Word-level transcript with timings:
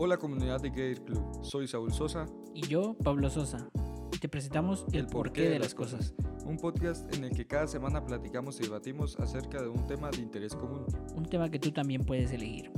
Hola 0.00 0.16
comunidad 0.16 0.60
de 0.60 0.70
Gator 0.70 1.04
Club, 1.06 1.44
soy 1.44 1.66
Saúl 1.66 1.92
Sosa. 1.92 2.26
Y 2.54 2.68
yo, 2.68 2.96
Pablo 3.02 3.28
Sosa. 3.30 3.68
Y 4.12 4.18
te 4.18 4.28
presentamos 4.28 4.86
El, 4.92 5.08
porqué, 5.08 5.48
de 5.48 5.58
las 5.58 5.74
cosas. 5.74 6.14
Un 6.44 6.56
podcast 6.56 7.12
en 7.16 7.24
el 7.24 7.34
que 7.34 7.48
cada 7.48 7.66
semana 7.66 8.06
platicamos 8.06 8.60
y 8.60 8.62
debatimos 8.62 9.18
acerca 9.18 9.60
de 9.60 9.66
un 9.66 9.88
tema 9.88 10.08
de 10.12 10.18
interés 10.18 10.54
común. 10.54 10.86
Un 11.16 11.24
tema 11.24 11.50
que 11.50 11.58
tú 11.58 11.72
también 11.72 12.06
puedes 12.06 12.30
elegir. 12.30 12.70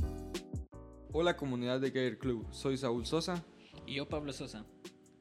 Hola 1.13 1.37
comunidad 1.37 1.79
de 1.79 1.91
Gator 1.91 2.17
Club, 2.17 2.47
soy 2.53 2.79
Saúl 2.79 3.05
Sosa. 3.05 3.45
Y 3.87 3.97
yo, 3.97 4.09
Pablo 4.09 4.33
Sosa. 4.33 4.65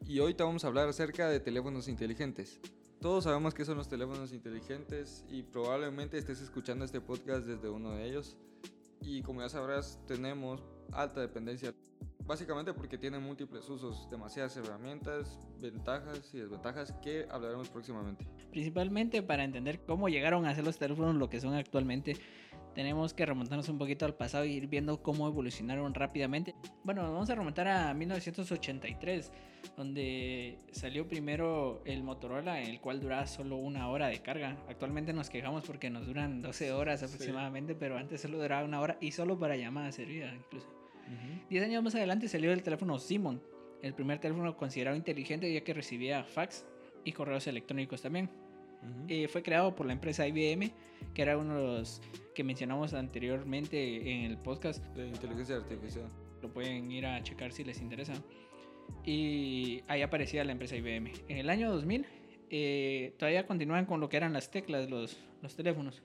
Y 0.08 0.22
hoy 0.22 0.34
te 0.34 0.44
vamos 0.44 0.64
a 0.64 0.68
hablar 0.68 0.88
acerca 0.88 1.28
de 1.28 1.42
teléfonos 1.42 1.90
inteligentes. 1.90 2.62
Todos 3.02 3.26
sabemos 3.26 3.54
qué 3.54 3.66
son 3.66 3.76
los 3.76 3.90
teléfonos 3.90 4.32
inteligentes 4.32 5.26
y 5.30 5.44
probablemente 5.44 6.18
estés 6.18 6.40
escuchando 6.40 6.86
este 6.86 7.02
podcast 7.02 7.46
desde 7.46 7.70
uno 7.70 7.92
de 7.92 8.08
ellos. 8.08 8.38
Y 9.02 9.22
como 9.22 9.42
ya 9.42 9.50
sabrás, 9.50 10.00
tenemos 10.08 10.64
alta 10.94 11.22
dependencia. 11.22 11.74
Básicamente 12.30 12.76
porque 12.76 12.96
tiene 13.00 13.18
múltiples 13.18 13.68
usos, 13.68 14.08
demasiadas 14.12 14.56
herramientas, 14.56 15.40
ventajas 15.60 16.30
y 16.32 16.38
desventajas 16.38 16.92
que 17.02 17.26
hablaremos 17.28 17.70
próximamente. 17.70 18.24
Principalmente 18.52 19.24
para 19.24 19.44
entender 19.44 19.84
cómo 19.84 20.10
llegaron 20.10 20.46
a 20.46 20.54
ser 20.54 20.64
los 20.64 20.78
teléfonos 20.78 21.16
lo 21.16 21.28
que 21.28 21.42
son 21.42 21.56
actualmente 21.56 22.18
tenemos 22.76 23.16
que 23.16 23.26
remontarnos 23.26 23.68
un 23.70 23.80
poquito 23.80 24.06
al 24.06 24.14
pasado 24.14 24.46
y 24.46 24.52
ir 24.52 24.68
viendo 24.68 25.02
cómo 25.02 25.28
evolucionaron 25.28 25.92
rápidamente. 25.96 26.54
Bueno, 26.84 27.02
vamos 27.02 27.30
a 27.32 27.36
remontar 27.36 27.68
a 27.68 27.94
1983, 27.96 29.32
donde 29.76 30.60
salió 30.72 31.08
primero 31.08 31.82
el 31.86 32.04
Motorola, 32.04 32.62
el 32.62 32.80
cual 32.80 33.00
duraba 33.00 33.26
solo 33.26 33.56
una 33.56 33.90
hora 33.90 34.06
de 34.08 34.22
carga. 34.22 34.56
Actualmente 34.70 35.14
nos 35.14 35.32
quejamos 35.32 35.64
porque 35.66 35.90
nos 35.90 36.06
duran 36.06 36.44
12 36.44 36.72
horas 36.72 37.02
aproximadamente, 37.02 37.74
pero 37.74 37.98
antes 37.98 38.22
solo 38.22 38.40
duraba 38.40 38.64
una 38.64 38.80
hora 38.82 38.98
y 39.02 39.14
solo 39.14 39.40
para 39.40 39.58
llamadas 39.58 39.96
servía 39.96 40.32
incluso. 40.34 40.79
10 41.50 41.64
años 41.64 41.84
más 41.84 41.96
adelante 41.96 42.28
salió 42.28 42.52
el 42.52 42.62
teléfono 42.62 43.00
Simon, 43.00 43.42
el 43.82 43.94
primer 43.94 44.20
teléfono 44.20 44.56
considerado 44.56 44.96
inteligente 44.96 45.52
ya 45.52 45.62
que 45.62 45.74
recibía 45.74 46.24
fax 46.24 46.66
y 47.04 47.12
correos 47.12 47.48
electrónicos 47.48 48.02
también. 48.02 48.30
Eh, 49.08 49.28
fue 49.28 49.44
creado 49.44 49.76
por 49.76 49.86
la 49.86 49.94
empresa 49.94 50.28
IBM, 50.28 50.72
que 51.14 51.22
era 51.22 51.38
uno 51.38 51.56
de 51.56 51.64
los 51.64 52.02
que 52.34 52.44
mencionamos 52.44 52.94
anteriormente 52.94 54.12
en 54.12 54.24
el 54.24 54.38
podcast. 54.38 54.84
De 54.96 55.08
inteligencia 55.08 55.58
artificial. 55.58 56.10
Lo 56.42 56.50
pueden 56.54 56.90
ir 56.92 57.06
a 57.06 57.22
checar 57.22 57.52
si 57.52 57.64
les 57.64 57.82
interesa. 57.82 58.14
Y 59.04 59.84
ahí 59.88 60.02
aparecía 60.02 60.44
la 60.44 60.52
empresa 60.52 60.76
IBM. 60.76 61.12
En 61.28 61.38
el 61.38 61.50
año 61.50 61.72
2000 61.72 62.06
eh, 62.50 63.14
todavía 63.18 63.46
continuaban 63.46 63.86
con 63.86 64.00
lo 64.00 64.10
que 64.10 64.18
eran 64.18 64.34
las 64.34 64.50
teclas, 64.50 64.90
los, 64.90 65.20
los 65.42 65.56
teléfonos. 65.56 66.02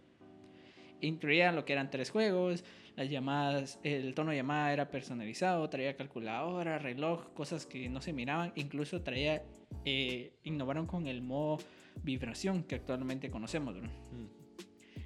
Incluían 1.00 1.54
lo 1.54 1.64
que 1.64 1.74
eran 1.74 1.90
tres 1.90 2.10
juegos, 2.10 2.64
las 2.96 3.10
llamadas, 3.10 3.80
el 3.82 4.14
tono 4.14 4.30
de 4.30 4.36
llamada 4.36 4.72
era 4.72 4.88
personalizado, 4.88 5.68
traía 5.68 5.96
calculadora, 5.96 6.78
reloj, 6.78 7.32
cosas 7.34 7.66
que 7.66 7.88
no 7.88 8.00
se 8.00 8.12
miraban, 8.12 8.52
incluso 8.54 9.02
traía, 9.02 9.42
eh, 9.84 10.32
innovaron 10.44 10.86
con 10.86 11.06
el 11.06 11.20
modo 11.22 11.58
vibración 12.02 12.62
que 12.62 12.76
actualmente 12.76 13.30
conocemos. 13.30 13.76
Mm. 13.76 14.26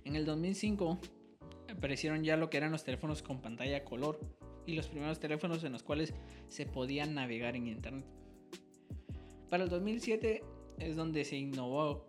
En 0.04 0.16
el 0.16 0.24
2005 0.24 0.98
aparecieron 1.70 2.24
ya 2.24 2.36
lo 2.36 2.50
que 2.50 2.58
eran 2.58 2.72
los 2.72 2.84
teléfonos 2.84 3.22
con 3.22 3.40
pantalla 3.40 3.84
color 3.84 4.20
y 4.66 4.74
los 4.74 4.88
primeros 4.88 5.18
teléfonos 5.18 5.64
en 5.64 5.72
los 5.72 5.82
cuales 5.82 6.14
se 6.48 6.66
podía 6.66 7.06
navegar 7.06 7.56
en 7.56 7.68
internet. 7.68 8.06
Para 9.48 9.64
el 9.64 9.70
2007 9.70 10.42
es 10.78 10.96
donde 10.96 11.24
se 11.24 11.36
innovó 11.36 12.06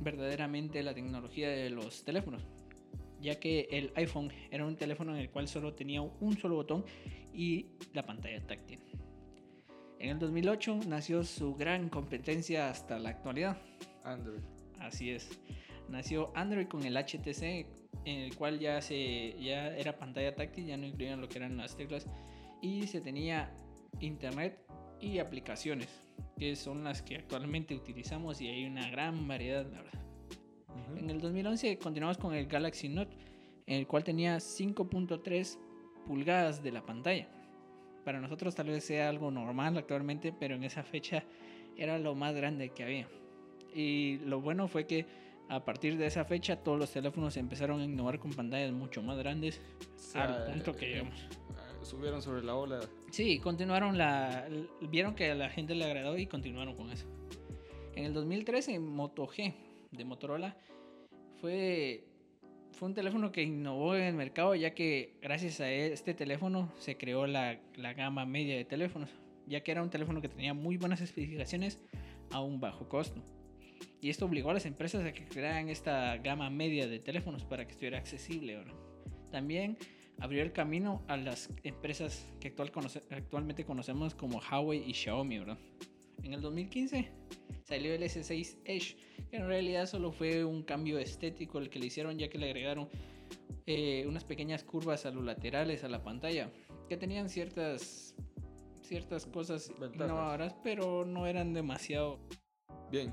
verdaderamente 0.00 0.82
la 0.82 0.94
tecnología 0.94 1.48
de 1.48 1.70
los 1.70 2.04
teléfonos, 2.04 2.46
ya 3.26 3.40
que 3.40 3.66
el 3.72 3.90
iPhone 3.96 4.32
era 4.52 4.64
un 4.64 4.76
teléfono 4.76 5.12
en 5.12 5.20
el 5.20 5.30
cual 5.30 5.48
solo 5.48 5.74
tenía 5.74 6.00
un 6.00 6.38
solo 6.38 6.54
botón 6.54 6.84
y 7.34 7.66
la 7.92 8.04
pantalla 8.04 8.40
táctil. 8.46 8.78
En 9.98 10.10
el 10.10 10.18
2008 10.20 10.80
nació 10.86 11.24
su 11.24 11.56
gran 11.56 11.88
competencia 11.88 12.70
hasta 12.70 13.00
la 13.00 13.08
actualidad, 13.10 13.58
Android. 14.04 14.42
Así 14.78 15.10
es. 15.10 15.28
Nació 15.88 16.30
Android 16.36 16.68
con 16.68 16.84
el 16.84 16.96
HTC, 16.96 17.66
en 18.04 18.20
el 18.20 18.36
cual 18.36 18.60
ya, 18.60 18.80
se, 18.80 19.34
ya 19.42 19.76
era 19.76 19.98
pantalla 19.98 20.36
táctil, 20.36 20.66
ya 20.66 20.76
no 20.76 20.86
incluían 20.86 21.20
lo 21.20 21.28
que 21.28 21.38
eran 21.38 21.56
las 21.56 21.76
teclas. 21.76 22.06
Y 22.62 22.86
se 22.86 23.00
tenía 23.00 23.50
internet 23.98 24.64
y 25.00 25.18
aplicaciones, 25.18 25.88
que 26.38 26.54
son 26.54 26.84
las 26.84 27.02
que 27.02 27.16
actualmente 27.16 27.74
utilizamos 27.74 28.40
y 28.40 28.46
hay 28.46 28.66
una 28.66 28.88
gran 28.88 29.26
variedad, 29.26 29.66
la 29.66 29.82
verdad. 29.82 30.05
En 30.96 31.10
el 31.10 31.20
2011 31.20 31.78
continuamos 31.78 32.18
con 32.18 32.34
el 32.34 32.46
Galaxy 32.46 32.88
Note, 32.88 33.16
en 33.66 33.78
el 33.78 33.86
cual 33.86 34.04
tenía 34.04 34.36
5.3 34.36 35.58
pulgadas 36.06 36.62
de 36.62 36.72
la 36.72 36.84
pantalla. 36.84 37.28
Para 38.04 38.20
nosotros 38.20 38.54
tal 38.54 38.68
vez 38.68 38.84
sea 38.84 39.08
algo 39.08 39.30
normal 39.30 39.76
actualmente, 39.76 40.32
pero 40.38 40.54
en 40.54 40.64
esa 40.64 40.82
fecha 40.84 41.24
era 41.76 41.98
lo 41.98 42.14
más 42.14 42.34
grande 42.34 42.70
que 42.70 42.84
había. 42.84 43.08
Y 43.74 44.18
lo 44.18 44.40
bueno 44.40 44.68
fue 44.68 44.86
que 44.86 45.06
a 45.48 45.64
partir 45.64 45.96
de 45.96 46.06
esa 46.06 46.24
fecha 46.24 46.56
todos 46.56 46.78
los 46.78 46.90
teléfonos 46.90 47.36
empezaron 47.36 47.80
a 47.80 47.84
innovar 47.84 48.18
con 48.18 48.32
pantallas 48.32 48.72
mucho 48.72 49.02
más 49.02 49.18
grandes 49.18 49.60
al 50.14 50.52
punto 50.52 50.74
que 50.74 50.88
llegamos. 50.88 51.18
Eh, 51.20 51.84
subieron 51.84 52.22
sobre 52.22 52.42
la 52.42 52.54
ola. 52.54 52.80
Sí, 53.10 53.38
continuaron 53.38 53.98
la... 53.98 54.48
Vieron 54.90 55.14
que 55.14 55.30
a 55.30 55.34
la 55.34 55.48
gente 55.48 55.74
le 55.74 55.84
agradó 55.84 56.16
y 56.18 56.26
continuaron 56.26 56.74
con 56.74 56.90
eso. 56.90 57.06
En 57.94 58.04
el 58.04 58.12
2013 58.12 58.78
Moto 58.78 59.26
G 59.26 59.54
de 59.96 60.04
Motorola 60.04 60.56
fue, 61.40 62.04
fue 62.72 62.88
un 62.88 62.94
teléfono 62.94 63.32
que 63.32 63.42
innovó 63.42 63.96
en 63.96 64.04
el 64.04 64.14
mercado 64.14 64.54
ya 64.54 64.74
que 64.74 65.18
gracias 65.20 65.60
a 65.60 65.70
este 65.70 66.14
teléfono 66.14 66.72
se 66.78 66.96
creó 66.96 67.26
la, 67.26 67.58
la 67.76 67.94
gama 67.94 68.26
media 68.26 68.56
de 68.56 68.64
teléfonos, 68.64 69.10
ya 69.46 69.62
que 69.62 69.72
era 69.72 69.82
un 69.82 69.90
teléfono 69.90 70.20
que 70.20 70.28
tenía 70.28 70.54
muy 70.54 70.76
buenas 70.76 71.00
especificaciones 71.00 71.78
a 72.30 72.40
un 72.40 72.60
bajo 72.60 72.88
costo. 72.88 73.22
Y 74.00 74.10
esto 74.10 74.26
obligó 74.26 74.50
a 74.50 74.54
las 74.54 74.66
empresas 74.66 75.04
a 75.04 75.12
que 75.12 75.24
crearan 75.24 75.68
esta 75.68 76.16
gama 76.18 76.50
media 76.50 76.86
de 76.86 76.98
teléfonos 76.98 77.44
para 77.44 77.64
que 77.66 77.72
estuviera 77.72 77.98
accesible. 77.98 78.58
También 79.30 79.76
abrió 80.18 80.42
el 80.42 80.52
camino 80.52 81.02
a 81.08 81.16
las 81.16 81.50
empresas 81.62 82.26
que 82.40 82.48
actual 82.48 82.70
actualmente 83.10 83.64
conocemos 83.64 84.14
como 84.14 84.40
Huawei 84.40 84.88
y 84.88 84.94
Xiaomi. 84.94 85.40
En 86.22 86.32
el 86.32 86.40
2015 86.40 87.10
salió 87.64 87.94
el 87.94 88.02
S6 88.02 88.58
Edge, 88.64 88.96
que 89.30 89.36
en 89.36 89.46
realidad 89.46 89.86
solo 89.86 90.12
fue 90.12 90.44
un 90.44 90.62
cambio 90.62 90.98
estético 90.98 91.58
el 91.58 91.70
que 91.70 91.78
le 91.78 91.86
hicieron 91.86 92.18
ya 92.18 92.28
que 92.28 92.38
le 92.38 92.46
agregaron 92.46 92.88
eh, 93.66 94.04
unas 94.06 94.24
pequeñas 94.24 94.62
curvas 94.64 95.06
a 95.06 95.10
los 95.10 95.24
laterales 95.24 95.82
a 95.84 95.88
la 95.88 96.02
pantalla 96.02 96.50
que 96.88 96.96
tenían 96.96 97.28
ciertas 97.28 98.14
ciertas 98.82 99.26
cosas 99.26 99.72
innovadoras 99.94 100.54
pero 100.62 101.04
no 101.04 101.26
eran 101.26 101.52
demasiado 101.52 102.20
bien 102.92 103.12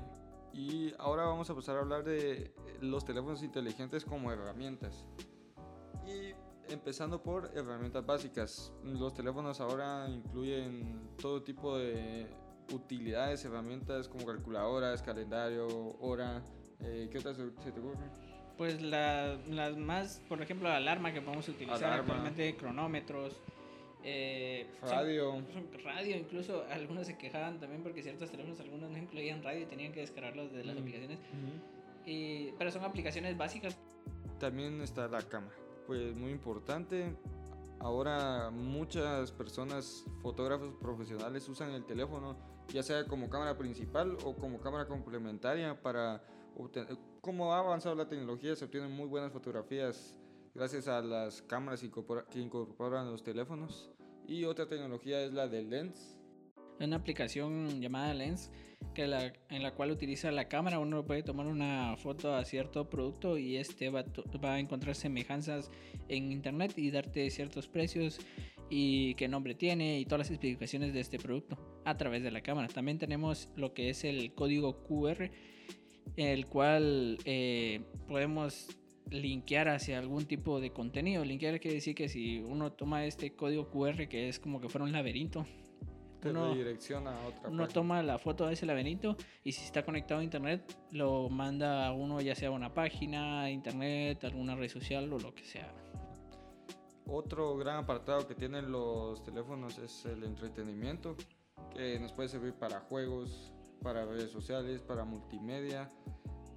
y 0.54 0.94
ahora 0.98 1.24
vamos 1.24 1.50
a 1.50 1.54
pasar 1.54 1.76
a 1.76 1.80
hablar 1.80 2.04
de 2.04 2.54
los 2.80 3.04
teléfonos 3.04 3.42
inteligentes 3.42 4.04
como 4.04 4.30
herramientas. 4.30 5.04
Y 6.06 6.32
empezando 6.72 7.20
por 7.22 7.50
herramientas 7.54 8.06
básicas. 8.06 8.72
Los 8.84 9.14
teléfonos 9.14 9.60
ahora 9.60 10.08
incluyen 10.08 11.10
todo 11.20 11.42
tipo 11.42 11.76
de 11.76 12.28
utilidades, 12.72 13.44
herramientas 13.44 14.08
como 14.08 14.26
calculadoras, 14.26 15.02
calendario, 15.02 15.66
hora. 16.00 16.42
Eh, 16.80 17.08
¿Qué 17.10 17.18
otras 17.18 17.36
se 17.36 17.72
te 17.72 17.80
ocurren? 17.80 18.10
Pues 18.56 18.80
las 18.82 19.76
más, 19.76 20.22
por 20.28 20.40
ejemplo, 20.40 20.68
la 20.68 20.76
alarma 20.76 21.12
que 21.12 21.20
podemos 21.20 21.48
utilizar 21.48 22.00
actualmente, 22.00 22.56
cronómetros, 22.56 23.40
eh, 24.04 24.66
radio. 24.82 25.42
radio, 25.82 26.16
incluso 26.16 26.64
algunos 26.70 27.06
se 27.06 27.16
quejaban 27.16 27.58
también 27.58 27.82
porque 27.82 28.02
ciertos 28.02 28.30
teléfonos, 28.30 28.60
algunos 28.60 28.90
no 28.90 28.98
incluían 28.98 29.42
radio 29.42 29.62
y 29.62 29.66
tenían 29.66 29.92
que 29.92 30.00
descargarlos 30.00 30.52
de 30.52 30.62
las 30.62 30.76
aplicaciones. 30.76 31.18
y, 32.06 32.52
pero 32.58 32.70
son 32.70 32.84
aplicaciones 32.84 33.36
básicas. 33.36 33.76
También 34.38 34.80
está 34.82 35.08
la 35.08 35.22
cámara, 35.22 35.56
pues 35.86 36.14
muy 36.14 36.30
importante. 36.30 37.12
Ahora 37.84 38.50
muchas 38.50 39.30
personas, 39.30 40.06
fotógrafos 40.22 40.74
profesionales, 40.80 41.46
usan 41.50 41.70
el 41.72 41.84
teléfono 41.84 42.34
ya 42.68 42.82
sea 42.82 43.04
como 43.04 43.28
cámara 43.28 43.58
principal 43.58 44.16
o 44.24 44.34
como 44.34 44.58
cámara 44.58 44.88
complementaria 44.88 45.78
para 45.82 46.24
obtener... 46.56 46.96
Como 47.20 47.52
ha 47.52 47.58
avanzado 47.58 47.94
la 47.94 48.08
tecnología, 48.08 48.56
se 48.56 48.64
obtienen 48.64 48.90
muy 48.90 49.06
buenas 49.06 49.32
fotografías 49.32 50.16
gracias 50.54 50.88
a 50.88 51.02
las 51.02 51.42
cámaras 51.42 51.84
que 52.30 52.40
incorporan 52.40 53.10
los 53.10 53.22
teléfonos. 53.22 53.90
Y 54.26 54.44
otra 54.44 54.66
tecnología 54.66 55.20
es 55.20 55.34
la 55.34 55.46
de 55.46 55.62
Lens. 55.62 56.18
Una 56.80 56.96
aplicación 56.96 57.80
llamada 57.80 58.12
Lens 58.14 58.50
que 58.92 59.06
la, 59.06 59.32
en 59.48 59.62
la 59.62 59.74
cual 59.74 59.90
utiliza 59.90 60.30
la 60.30 60.48
cámara. 60.48 60.78
Uno 60.78 61.04
puede 61.04 61.22
tomar 61.22 61.46
una 61.46 61.96
foto 61.96 62.34
a 62.34 62.44
cierto 62.44 62.88
producto 62.88 63.38
y 63.38 63.56
este 63.56 63.90
va, 63.90 64.04
a 64.42 64.58
encontrar 64.58 64.94
semejanzas 64.94 65.70
en 66.08 66.32
internet 66.32 66.74
y 66.76 66.90
darte 66.90 67.30
ciertos 67.30 67.68
precios 67.68 68.18
y 68.70 69.14
qué 69.14 69.28
nombre 69.28 69.54
tiene 69.54 70.00
y 70.00 70.04
todas 70.04 70.20
las 70.20 70.30
especificaciones 70.30 70.92
de 70.92 71.00
este 71.00 71.18
producto 71.18 71.58
a 71.84 71.96
través 71.96 72.22
de 72.22 72.30
la 72.30 72.40
cámara. 72.40 72.68
También 72.68 72.98
tenemos 72.98 73.48
lo 73.56 73.74
que 73.74 73.90
es 73.90 74.04
el 74.04 74.34
código 74.34 74.84
QR, 74.84 75.30
el 76.16 76.46
cual 76.46 77.18
eh, 77.24 77.82
podemos 78.06 78.68
linkear 79.10 79.68
hacia 79.68 79.98
algún 79.98 80.26
tipo 80.26 80.60
de 80.60 80.70
contenido. 80.70 81.24
Linkear 81.24 81.60
quiere 81.60 81.76
decir 81.76 81.94
que 81.94 82.08
si 82.08 82.38
uno 82.40 82.72
toma 82.72 83.04
este 83.04 83.34
código 83.34 83.68
QR 83.70 84.08
que 84.08 84.28
es 84.28 84.38
como 84.38 84.60
que 84.60 84.68
fuera 84.68 84.84
un 84.84 84.92
laberinto, 84.92 85.46
Te 86.24 86.30
uno- 86.30 86.52
redirecciona 86.54 87.10
a 87.10 87.26
otra 87.26 87.48
uno 87.48 87.62
página. 87.62 87.68
toma 87.68 88.02
la 88.02 88.18
foto 88.18 88.46
de 88.46 88.54
ese 88.54 88.66
laberinto 88.66 89.16
y 89.44 89.52
si 89.52 89.64
está 89.64 89.84
conectado 89.84 90.20
a 90.20 90.24
internet 90.24 90.76
lo 90.90 91.28
manda 91.28 91.86
a 91.86 91.92
uno 91.92 92.20
ya 92.20 92.34
sea 92.34 92.48
a 92.48 92.52
una 92.52 92.72
página, 92.72 93.50
internet, 93.50 94.24
alguna 94.24 94.56
red 94.56 94.68
social 94.68 95.12
o 95.12 95.18
lo 95.18 95.34
que 95.34 95.44
sea. 95.44 95.72
Otro 97.06 97.56
gran 97.56 97.76
apartado 97.76 98.26
que 98.26 98.34
tienen 98.34 98.72
los 98.72 99.22
teléfonos 99.22 99.78
es 99.78 100.06
el 100.06 100.24
entretenimiento, 100.24 101.16
que 101.74 101.98
nos 102.00 102.12
puede 102.12 102.28
servir 102.30 102.54
para 102.54 102.80
juegos, 102.80 103.52
para 103.82 104.06
redes 104.06 104.30
sociales, 104.30 104.80
para 104.80 105.04
multimedia. 105.04 105.88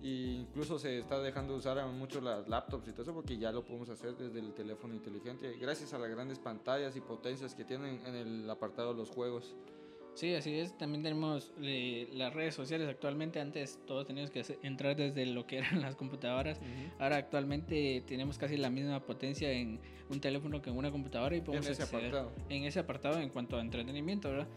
E 0.07 0.39
incluso 0.39 0.80
se 0.80 1.00
está 1.00 1.19
dejando 1.19 1.51
de 1.54 1.59
usar 1.59 1.86
mucho 1.88 2.21
las 2.21 2.48
laptops 2.48 2.88
y 2.88 2.92
todo 2.92 3.01
eso 3.01 3.13
porque 3.13 3.38
ya 3.38 3.51
lo 3.51 3.65
podemos 3.65 3.89
hacer 3.89 4.15
desde 4.15 4.39
el 4.39 4.54
teléfono 4.54 4.94
inteligente 4.94 5.54
gracias 5.59 5.94
a 5.94 6.00
las 6.00 6.09
grandes 6.09 6.39
pantallas 6.39 6.95
y 6.95 7.01
potencias 7.01 7.54
que 7.54 7.65
tienen 7.65 8.00
en 8.06 8.15
el 8.15 8.50
apartado 8.50 8.94
de 8.94 9.00
los 9.00 9.09
juegos. 9.09 9.54
Sí, 10.15 10.33
así 10.33 10.54
es. 10.57 10.75
También 10.77 11.04
tenemos 11.04 11.51
eh, 11.62 12.09
las 12.13 12.33
redes 12.33 12.56
sociales 12.56 12.88
actualmente. 12.88 13.39
Antes 13.39 13.80
todos 13.86 14.07
teníamos 14.07 14.31
que 14.31 14.39
hacer- 14.39 14.57
entrar 14.63 14.95
desde 14.95 15.25
lo 15.27 15.45
que 15.45 15.57
eran 15.59 15.81
las 15.81 15.95
computadoras. 15.95 16.59
Ahora 17.00 17.18
actualmente 17.18 18.01
tenemos 18.07 18.38
casi 18.39 18.56
la 18.57 18.69
misma 18.71 19.00
potencia 19.06 19.51
en 19.51 19.80
un 20.09 20.19
teléfono 20.21 20.62
que 20.62 20.69
en 20.71 20.77
una 20.77 20.89
computadora 20.89 21.36
y 21.36 21.39
En 21.39 21.44
podemos 21.45 21.68
ese 21.68 21.83
acceder 21.83 22.15
apartado. 22.15 22.31
en 22.50 22.63
ese 22.63 22.80
apartado 22.80 23.19
en 23.19 23.30
cuanto 23.30 23.57
a 23.57 23.62
entretenimiento, 23.62 24.30
¿verdad? 24.30 24.48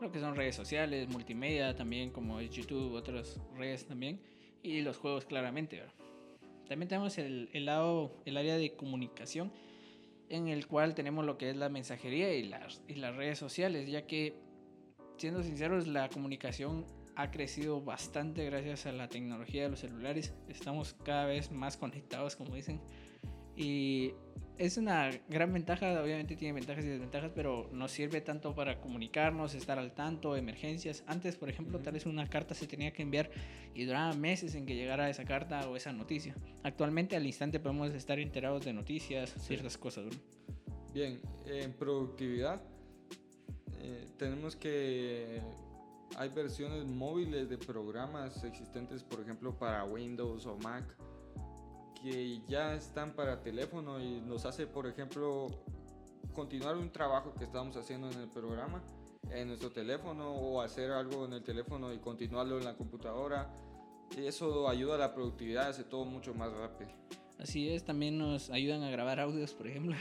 Lo 0.00 0.12
que 0.12 0.20
son 0.20 0.34
redes 0.36 0.54
sociales, 0.56 1.08
multimedia 1.08 1.74
también, 1.74 2.10
como 2.10 2.38
es 2.40 2.50
YouTube, 2.50 2.92
otras 2.92 3.40
redes 3.56 3.86
también, 3.86 4.20
y 4.66 4.82
los 4.82 4.98
juegos 4.98 5.24
claramente, 5.24 5.76
¿verdad? 5.76 5.94
También 6.68 6.88
tenemos 6.88 7.16
el, 7.18 7.48
el 7.52 7.66
lado, 7.66 8.20
el 8.24 8.36
área 8.36 8.56
de 8.56 8.74
comunicación, 8.74 9.52
en 10.28 10.48
el 10.48 10.66
cual 10.66 10.94
tenemos 10.96 11.24
lo 11.24 11.38
que 11.38 11.50
es 11.50 11.56
la 11.56 11.68
mensajería 11.68 12.34
y 12.34 12.42
las, 12.42 12.82
y 12.88 12.96
las 12.96 13.14
redes 13.14 13.38
sociales, 13.38 13.88
ya 13.88 14.06
que, 14.06 14.34
siendo 15.18 15.44
sinceros, 15.44 15.86
la 15.86 16.08
comunicación 16.08 16.84
ha 17.14 17.30
crecido 17.30 17.80
bastante 17.80 18.44
gracias 18.44 18.86
a 18.86 18.92
la 18.92 19.08
tecnología 19.08 19.62
de 19.62 19.68
los 19.70 19.80
celulares. 19.80 20.34
Estamos 20.48 20.94
cada 21.04 21.26
vez 21.26 21.52
más 21.52 21.76
conectados, 21.76 22.34
como 22.34 22.54
dicen. 22.54 22.80
Y 23.56 24.12
es 24.58 24.76
una 24.76 25.10
gran 25.28 25.52
ventaja, 25.52 26.02
obviamente 26.02 26.36
tiene 26.36 26.54
ventajas 26.54 26.84
y 26.84 26.88
desventajas, 26.88 27.30
pero 27.34 27.68
nos 27.72 27.92
sirve 27.92 28.20
tanto 28.20 28.54
para 28.54 28.80
comunicarnos, 28.80 29.54
estar 29.54 29.78
al 29.78 29.92
tanto, 29.92 30.36
emergencias. 30.36 31.04
Antes, 31.06 31.36
por 31.36 31.48
ejemplo, 31.48 31.78
tal 31.80 31.94
vez 31.94 32.06
una 32.06 32.28
carta 32.28 32.54
se 32.54 32.66
tenía 32.66 32.92
que 32.92 33.02
enviar 33.02 33.30
y 33.74 33.84
duraba 33.84 34.12
meses 34.14 34.54
en 34.54 34.66
que 34.66 34.74
llegara 34.74 35.10
esa 35.10 35.24
carta 35.24 35.68
o 35.68 35.76
esa 35.76 35.92
noticia. 35.92 36.34
Actualmente 36.62 37.16
al 37.16 37.26
instante 37.26 37.60
podemos 37.60 37.92
estar 37.92 38.18
enterados 38.18 38.64
de 38.64 38.72
noticias, 38.72 39.34
ciertas 39.40 39.76
cosas. 39.76 40.06
¿no? 40.06 40.12
Bien, 40.94 41.20
en 41.46 41.72
productividad 41.72 42.62
eh, 43.80 44.06
tenemos 44.16 44.56
que 44.56 45.40
hay 46.16 46.28
versiones 46.30 46.86
móviles 46.86 47.48
de 47.48 47.58
programas 47.58 48.42
existentes, 48.44 49.02
por 49.02 49.20
ejemplo, 49.20 49.52
para 49.52 49.84
Windows 49.84 50.46
o 50.46 50.56
Mac, 50.56 50.84
que 52.02 52.40
ya 52.48 52.74
están 52.74 53.12
para 53.14 53.40
teléfono 53.40 54.00
y 54.00 54.20
nos 54.20 54.44
hace, 54.44 54.66
por 54.66 54.86
ejemplo, 54.86 55.48
continuar 56.34 56.76
un 56.76 56.90
trabajo 56.90 57.34
que 57.34 57.44
estábamos 57.44 57.76
haciendo 57.76 58.10
en 58.10 58.20
el 58.20 58.28
programa 58.28 58.82
en 59.30 59.48
nuestro 59.48 59.70
teléfono 59.70 60.32
o 60.32 60.60
hacer 60.60 60.90
algo 60.92 61.24
en 61.24 61.32
el 61.32 61.42
teléfono 61.42 61.92
y 61.92 61.98
continuarlo 61.98 62.58
en 62.58 62.64
la 62.64 62.74
computadora. 62.74 63.52
Eso 64.16 64.68
ayuda 64.68 64.94
a 64.94 64.98
la 64.98 65.14
productividad, 65.14 65.68
hace 65.68 65.84
todo 65.84 66.04
mucho 66.04 66.32
más 66.34 66.52
rápido. 66.52 66.90
Así 67.38 67.68
es, 67.68 67.84
también 67.84 68.16
nos 68.16 68.50
ayudan 68.50 68.82
a 68.82 68.90
grabar 68.90 69.20
audios, 69.20 69.52
por 69.52 69.66
ejemplo. 69.66 69.94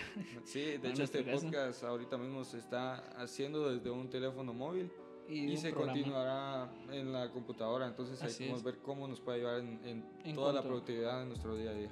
Sí, 0.45 0.77
de 0.77 0.89
hecho 0.89 1.03
este 1.03 1.25
caso. 1.25 1.43
podcast 1.43 1.83
ahorita 1.83 2.17
mismo 2.17 2.43
se 2.45 2.59
está 2.59 2.95
haciendo 3.21 3.69
desde 3.69 3.89
un 3.89 4.09
teléfono 4.09 4.53
móvil 4.53 4.91
Y, 5.29 5.51
y, 5.51 5.57
se 5.57 5.71
programa. 5.71 5.93
continuará 5.93 6.69
en 6.91 7.11
la 7.11 7.31
computadora, 7.31 7.87
entonces 7.87 8.21
ahí 8.21 8.27
Así 8.27 8.37
podemos 8.43 8.59
es. 8.59 8.65
ver 8.65 8.77
cómo 8.79 9.07
nos 9.07 9.19
puede 9.19 9.39
ayudar 9.39 9.59
en, 9.59 9.79
en 9.85 10.03
En 10.23 10.35
toda 10.35 10.53
la 10.53 10.61
productividad 10.61 11.21
de 11.21 11.25
nuestro 11.25 11.55
día 11.55 11.71
a 11.71 11.73
día. 11.73 11.89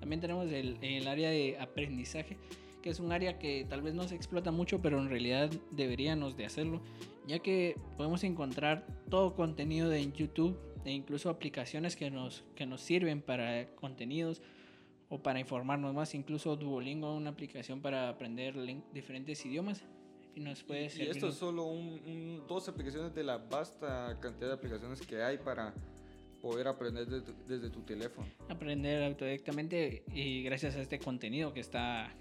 También 0.00 0.20
tenemos 0.20 0.50
el, 0.50 0.76
el 0.82 1.06
área 1.08 1.30
de 1.30 1.58
aprendizaje, 1.60 2.36
que 2.82 2.90
es 2.90 3.00
un 3.00 3.12
área 3.12 3.38
que 3.38 3.64
tal 3.68 3.82
vez 3.82 3.94
no 3.94 4.06
se 4.08 4.14
explota 4.14 4.50
mucho, 4.50 4.80
pero 4.82 4.98
en 5.00 5.08
realidad 5.08 5.50
deberíamos 5.70 6.36
de 6.36 6.44
hacerlo, 6.44 6.80
ya 7.26 7.38
que 7.38 7.76
podemos 7.96 8.24
encontrar 8.24 8.86
todo 9.10 9.34
contenido 9.34 9.88
de 9.88 10.10
YouTube 10.12 10.58
e 10.84 10.92
incluso 10.92 11.30
aplicaciones 11.30 11.96
que 11.96 12.10
nos, 12.10 12.44
que 12.54 12.66
nos 12.66 12.80
sirven 12.80 13.22
para 13.22 13.66
contenidos 13.76 14.42
o 15.08 15.18
para 15.22 15.40
informarnos 15.40 15.94
más. 15.94 16.14
Incluso 16.14 16.56
Duolingo, 16.56 17.14
una 17.14 17.30
aplicación 17.30 17.80
para 17.80 18.08
aprender 18.08 18.54
diferentes 18.92 19.44
idiomas 19.46 19.84
y 20.36 20.40
nos 20.40 20.62
puede 20.62 20.82
Y, 20.82 20.86
y 20.86 20.90
servir. 20.90 21.08
esto 21.10 21.28
es 21.28 21.34
solo 21.34 21.64
un- 21.64 22.00
un- 22.06 22.44
dos 22.46 22.68
aplicaciones 22.68 23.14
de 23.14 23.24
la 23.24 23.38
vasta 23.38 24.16
cantidad 24.20 24.48
de 24.48 24.54
aplicaciones 24.54 25.00
que 25.00 25.22
hay 25.22 25.38
para 25.38 25.74
poder 26.42 26.68
aprender 26.68 27.06
de 27.08 27.22
tu- 27.22 27.34
desde 27.48 27.70
tu 27.70 27.80
teléfono. 27.82 28.28
aprender 28.48 29.02
autodidactamente 29.02 30.04
y 30.14 30.42
gracias 30.44 30.76
a 30.76 30.82
este 30.82 30.98
contenido 30.98 31.52
que 31.52 31.60
está 31.60 32.14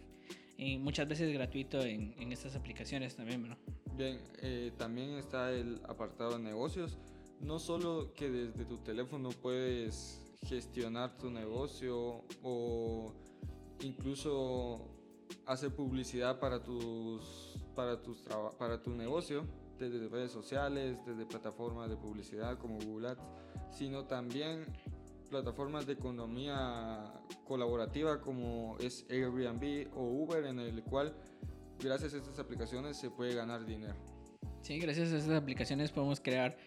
eh, 0.57 0.77
muchas 0.77 1.06
veces 1.09 1.33
gratuito 1.33 1.81
en, 1.81 2.15
en 2.17 2.31
estas 2.31 2.56
aplicaciones 2.56 3.13
también, 3.17 3.50
¿no? 3.50 3.57
Bien, 3.97 4.21
eh, 4.41 4.71
también 4.77 5.09
está 5.17 5.51
el 5.51 5.81
apartado 5.88 6.38
de 6.38 6.39
negocios. 6.39 6.97
No 7.41 7.59
solo 7.59 8.13
que 8.13 8.29
desde 8.29 8.63
tu 8.63 8.77
teléfono 8.77 9.29
puedes 9.29 10.21
gestionar 10.47 11.17
tu 11.17 11.29
negocio 11.29 12.23
o 12.41 13.13
incluso 13.83 14.94
hacer 15.45 15.74
publicidad 15.74 16.39
para 16.39 16.63
tus 16.63 17.60
para 17.75 18.01
tus 18.01 18.24
para 18.57 18.81
tu 18.81 18.92
negocio 18.92 19.45
desde 19.77 20.07
redes 20.07 20.31
sociales, 20.31 20.98
desde 21.06 21.25
plataformas 21.25 21.89
de 21.89 21.98
publicidad 21.98 22.57
como 22.57 22.80
Google 22.80 23.10
Ads, 23.10 23.22
sino 23.72 24.06
también 24.06 24.66
plataformas 25.30 25.86
de 25.86 25.94
economía 25.94 27.12
colaborativa 27.45 28.22
como 28.22 28.77
es 28.80 29.06
Airbnb 29.10 29.89
o 29.95 30.04
Uber 30.04 30.45
en 30.45 30.60
el 30.60 30.83
cual 30.83 31.13
gracias 31.80 32.13
a 32.13 32.18
estas 32.18 32.39
aplicaciones 32.39 32.98
se 32.98 33.10
puede 33.10 33.36
ganar 33.36 33.66
dinero. 33.66 33.95
Sí, 34.62 34.80
gracias 34.80 35.12
a 35.12 35.18
estas 35.18 35.33
aplicaciones 35.33 35.92
podemos 35.92 36.22
crear 36.22 36.57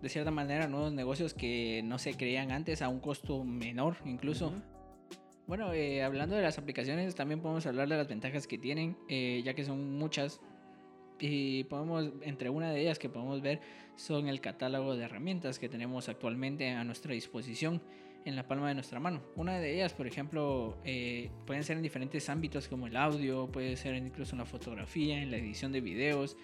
de 0.00 0.08
cierta 0.08 0.30
manera 0.30 0.66
nuevos 0.68 0.92
negocios 0.92 1.34
que 1.34 1.82
no 1.84 1.98
se 1.98 2.14
creían 2.14 2.52
antes 2.52 2.82
a 2.82 2.88
un 2.88 3.00
costo 3.00 3.44
menor 3.44 3.96
incluso. 4.04 4.48
Ujú. 4.48 4.75
Bueno, 5.46 5.72
eh, 5.72 6.02
hablando 6.02 6.34
de 6.34 6.42
las 6.42 6.58
aplicaciones, 6.58 7.14
también 7.14 7.40
podemos 7.40 7.64
hablar 7.66 7.88
de 7.88 7.96
las 7.96 8.08
ventajas 8.08 8.48
que 8.48 8.58
tienen, 8.58 8.96
eh, 9.08 9.42
ya 9.44 9.54
que 9.54 9.64
son 9.64 9.96
muchas. 9.96 10.40
Y 11.20 11.64
podemos, 11.64 12.10
entre 12.22 12.50
una 12.50 12.72
de 12.72 12.80
ellas 12.80 12.98
que 12.98 13.08
podemos 13.08 13.40
ver, 13.40 13.60
son 13.94 14.26
el 14.26 14.40
catálogo 14.40 14.96
de 14.96 15.04
herramientas 15.04 15.60
que 15.60 15.68
tenemos 15.68 16.08
actualmente 16.08 16.70
a 16.70 16.82
nuestra 16.82 17.14
disposición 17.14 17.80
en 18.24 18.34
la 18.34 18.48
palma 18.48 18.68
de 18.68 18.74
nuestra 18.74 18.98
mano. 18.98 19.22
Una 19.36 19.60
de 19.60 19.72
ellas, 19.72 19.94
por 19.94 20.08
ejemplo, 20.08 20.78
eh, 20.84 21.30
pueden 21.46 21.62
ser 21.62 21.76
en 21.76 21.84
diferentes 21.84 22.28
ámbitos 22.28 22.66
como 22.66 22.88
el 22.88 22.96
audio, 22.96 23.46
puede 23.46 23.76
ser 23.76 23.94
incluso 23.94 24.34
en 24.34 24.40
la 24.40 24.46
fotografía, 24.46 25.22
en 25.22 25.30
la 25.30 25.36
edición 25.36 25.70
de 25.70 25.80
videos. 25.80 26.36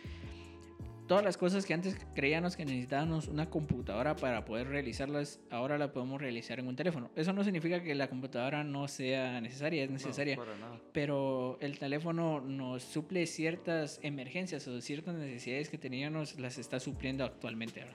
Todas 1.13 1.27
las 1.27 1.37
cosas 1.37 1.67
que 1.67 1.75
antes 1.75 1.95
creíamos 2.15 2.57
que 2.57 2.65
necesitábamos 2.65 3.29
una 3.29 3.51
computadora 3.51 4.17
para 4.17 4.47
poder 4.47 4.69
realizarlas, 4.69 5.41
ahora 5.51 5.77
la 5.77 5.93
podemos 5.93 6.19
realizar 6.19 6.59
en 6.59 6.67
un 6.67 6.75
teléfono. 6.75 7.11
Eso 7.15 7.35
no 7.35 7.45
significa 7.45 7.83
que 7.83 7.95
la 7.95 8.09
computadora 8.09 8.65
no 8.65 8.89
sea 8.89 9.39
necesaria, 9.43 9.83
es 9.85 9.91
No, 9.91 9.97
necesaria 9.99 10.39
para 10.39 10.57
nada. 10.57 10.81
pero 10.95 11.59
el 11.61 11.79
teléfono 11.79 12.41
nos 12.41 12.83
suple 12.83 13.27
ciertas 13.27 14.01
emergencias 14.03 14.67
o 14.69 14.81
ciertas 14.81 15.15
necesidades 15.17 15.69
que 15.69 15.77
teníamos, 15.77 16.41
las 16.41 16.57
está 16.57 16.81
supliendo 16.81 17.25
actualmente 17.25 17.83
ahora. 17.83 17.95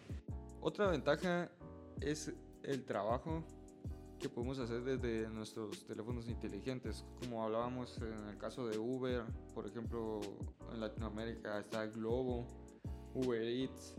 Otra 0.61 0.91
ventaja 0.91 1.49
es 1.99 2.31
el 2.61 2.85
trabajo 2.85 3.43
que 4.19 4.29
podemos 4.29 4.59
hacer 4.59 4.83
desde 4.83 5.27
nuestros 5.31 5.87
teléfonos 5.87 6.27
inteligentes. 6.29 7.03
Como 7.19 7.43
hablábamos 7.43 7.97
en 7.97 8.29
el 8.29 8.37
caso 8.37 8.67
de 8.67 8.77
Uber, 8.77 9.23
por 9.55 9.65
ejemplo, 9.65 10.21
en 10.71 10.79
Latinoamérica 10.81 11.57
está 11.57 11.87
Globo, 11.87 12.45
Uber 13.17 13.41
Eats, 13.41 13.95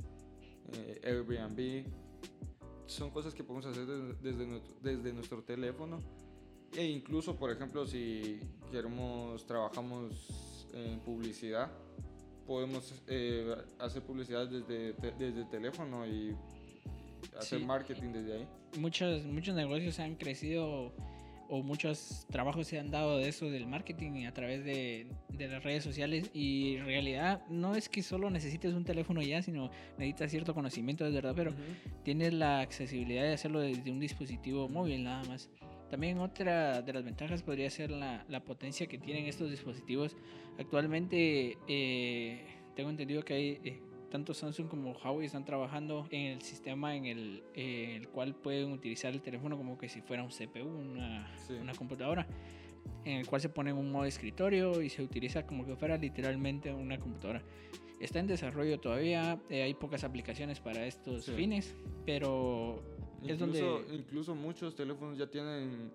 eh, 0.72 1.00
Airbnb. 1.04 1.84
Son 2.86 3.10
cosas 3.10 3.34
que 3.34 3.44
podemos 3.44 3.66
hacer 3.66 3.86
desde, 3.86 4.14
desde 4.22 4.46
nuestro, 4.46 4.76
desde 4.82 5.12
nuestro 5.12 5.42
teléfono. 5.42 6.02
E 6.76 6.84
incluso, 6.84 7.36
por 7.36 7.50
ejemplo, 7.50 7.86
si 7.86 8.38
queremos, 8.70 9.46
trabajamos 9.46 10.68
en 10.74 11.00
publicidad, 11.00 11.70
podemos 12.46 12.94
eh, 13.06 13.54
hacer 13.78 14.02
publicidad 14.02 14.46
desde, 14.48 14.92
desde 14.94 15.40
el 15.40 15.48
teléfono 15.48 16.06
y 16.06 16.34
hacer 17.38 17.58
Sí. 17.60 17.64
marketing 17.64 18.12
desde 18.12 18.32
ahí. 18.34 18.48
Muchos, 18.78 19.24
muchos 19.24 19.54
negocios 19.54 19.98
han 19.98 20.14
crecido 20.16 20.92
o 21.48 21.62
muchos 21.62 22.26
trabajos 22.30 22.66
se 22.66 22.78
han 22.78 22.90
dado 22.90 23.18
de 23.18 23.28
eso 23.28 23.46
del 23.46 23.66
marketing 23.66 24.26
a 24.26 24.32
través 24.32 24.64
de, 24.64 25.06
de 25.30 25.48
las 25.48 25.62
redes 25.62 25.82
sociales 25.82 26.30
y 26.34 26.76
en 26.76 26.86
realidad 26.86 27.42
no 27.48 27.74
es 27.74 27.88
que 27.88 28.02
solo 28.02 28.30
necesites 28.30 28.74
un 28.74 28.84
teléfono 28.84 29.22
ya, 29.22 29.42
sino 29.42 29.70
necesitas 29.96 30.30
cierto 30.30 30.54
conocimiento, 30.54 31.06
es 31.06 31.14
verdad, 31.14 31.32
pero 31.34 31.52
tienes 32.04 32.34
la 32.34 32.60
accesibilidad 32.60 33.22
de 33.22 33.32
hacerlo 33.32 33.60
desde 33.60 33.90
un 33.90 34.00
dispositivo 34.00 34.68
móvil 34.68 35.04
nada 35.04 35.24
más. 35.24 35.50
También 35.90 36.18
otra 36.18 36.82
de 36.82 36.92
las 36.92 37.02
ventajas 37.02 37.42
podría 37.42 37.70
ser 37.70 37.90
la, 37.90 38.24
la 38.28 38.44
potencia 38.44 38.86
que 38.86 38.98
tienen 38.98 39.24
estos 39.24 39.50
dispositivos. 39.50 40.16
Actualmente 40.58 41.56
eh, 41.66 42.44
tengo 42.76 42.90
entendido 42.90 43.24
que 43.24 43.34
hay 43.34 43.60
eh, 43.64 43.80
tanto 44.10 44.32
Samsung 44.34 44.68
como 44.68 44.92
Huawei 44.92 45.26
están 45.26 45.44
trabajando 45.44 46.06
en 46.10 46.32
el 46.32 46.42
sistema 46.42 46.96
en 46.96 47.04
el, 47.06 47.42
eh, 47.54 47.96
el 47.96 48.08
cual 48.08 48.34
pueden 48.34 48.72
utilizar 48.72 49.12
el 49.12 49.20
teléfono 49.20 49.56
como 49.56 49.76
que 49.78 49.88
si 49.88 50.00
fuera 50.00 50.22
un 50.22 50.30
CPU, 50.30 50.66
una, 50.66 51.36
Sí. 51.46 51.52
una 51.54 51.74
computadora, 51.74 52.26
en 53.04 53.18
el 53.18 53.26
cual 53.26 53.40
se 53.40 53.48
pone 53.48 53.70
en 53.70 53.76
un 53.76 53.90
modo 53.90 54.04
escritorio 54.06 54.80
y 54.82 54.88
se 54.88 55.02
utiliza 55.02 55.46
como 55.46 55.66
que 55.66 55.76
fuera 55.76 55.96
literalmente 55.98 56.72
una 56.72 56.98
computadora. 56.98 57.42
Está 58.00 58.20
en 58.20 58.26
desarrollo 58.28 58.78
todavía, 58.78 59.40
eh, 59.50 59.62
hay 59.62 59.74
pocas 59.74 60.04
aplicaciones 60.04 60.60
para 60.60 60.86
estos 60.86 61.24
Sí. 61.24 61.32
fines, 61.32 61.74
pero 62.06 62.82
es 63.24 63.32
Incluso, 63.40 63.64
donde... 63.80 63.94
incluso 63.96 64.34
muchos 64.34 64.74
teléfonos 64.76 65.18
ya 65.18 65.26
tienen 65.28 65.90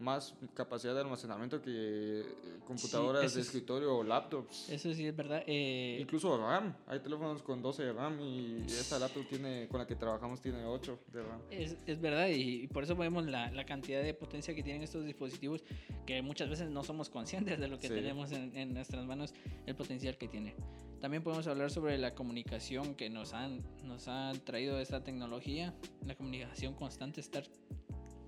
más 0.00 0.34
capacidad 0.54 0.94
de 0.94 1.00
almacenamiento 1.00 1.60
que 1.60 2.20
eh, 2.20 2.24
computadoras 2.66 3.24
eso 3.24 3.34
de 3.36 3.40
es- 3.40 3.46
escritorio 3.48 3.96
o 3.96 4.02
laptops. 4.04 4.68
Eso 4.70 4.92
sí 4.94 5.06
es 5.06 5.16
verdad. 5.16 5.42
eh, 5.46 5.98
Incluso 6.00 6.36
RAM. 6.38 6.74
Hay 6.86 7.00
teléfonos 7.00 7.42
con 7.42 7.60
12 7.62 7.82
de 7.84 7.92
RAM 7.92 8.20
y 8.20 8.62
esta 8.68 8.98
laptop 8.98 9.26
tiene, 9.28 9.66
con 9.68 9.80
la 9.80 9.86
que 9.86 9.96
trabajamos 9.96 10.40
tiene 10.40 10.64
8 10.64 10.98
de 11.12 11.22
RAM. 11.22 11.40
Es, 11.50 11.76
es 11.86 12.00
verdad 12.00 12.28
y, 12.28 12.62
y 12.62 12.66
por 12.68 12.84
eso 12.84 12.94
vemos 12.96 13.26
la, 13.26 13.50
la 13.50 13.64
cantidad 13.64 14.02
de 14.02 14.14
potencia 14.14 14.54
que 14.54 14.62
tienen 14.62 14.82
estos 14.82 15.04
dispositivos 15.04 15.62
que 16.06 16.22
muchas 16.22 16.48
veces 16.48 16.70
no 16.70 16.84
somos 16.84 17.08
conscientes 17.10 17.58
de 17.58 17.68
lo 17.68 17.78
que 17.78 17.88
Sí. 17.88 17.94
tenemos 17.94 18.32
en, 18.32 18.56
en 18.56 18.74
nuestras 18.74 19.04
manos, 19.06 19.34
el 19.66 19.74
potencial 19.74 20.16
que 20.16 20.28
tiene. 20.28 20.54
También 21.00 21.22
podemos 21.22 21.46
hablar 21.46 21.70
sobre 21.70 21.96
la 21.96 22.14
comunicación 22.14 22.94
que 22.96 23.08
nos 23.08 23.32
han, 23.32 23.62
nos 23.84 24.08
han 24.08 24.38
traído 24.40 24.80
esta 24.80 25.04
tecnología, 25.04 25.72
la 26.04 26.16
comunicación 26.16 26.74
constante, 26.74 27.20
estar 27.20 27.44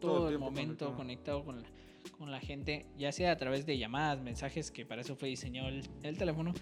todo, 0.00 0.16
Todo 0.16 0.28
el 0.28 0.34
el, 0.34 0.40
momento 0.40 0.94
conectado. 0.96 1.44
con 1.44 1.62
la, 1.62 1.68
con 2.18 2.30
la 2.30 2.40
gente, 2.40 2.86
ya 2.96 3.12
sea 3.12 3.32
a 3.32 3.36
través 3.36 3.66
de 3.66 3.78
llamadas, 3.78 4.20
mensajes, 4.20 4.70
que 4.70 4.84
para 4.84 5.02
eso 5.02 5.14
fue 5.16 5.28
diseñado 5.28 5.68
el, 5.68 5.88
el 6.02 6.16
teléfono, 6.18 6.52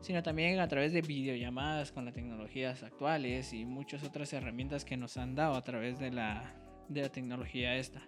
sino 0.00 0.22
también 0.22 0.60
a 0.60 0.68
través 0.68 0.92
de 0.92 1.02
videollamadas 1.02 1.92
con 1.92 2.04
las 2.04 2.14
tecnologías 2.14 2.82
actuales 2.82 3.52
y 3.52 3.64
muchas 3.64 4.04
otras 4.04 4.32
herramientas 4.32 4.84
que 4.84 4.96
nos 4.96 5.16
han 5.16 5.34
dado 5.34 5.54
a 5.54 5.64
través 5.64 5.98
de 5.98 6.10
la, 6.10 6.54
de 6.88 7.02
la 7.02 7.08
tecnología 7.08 7.76
esta. 7.76 8.02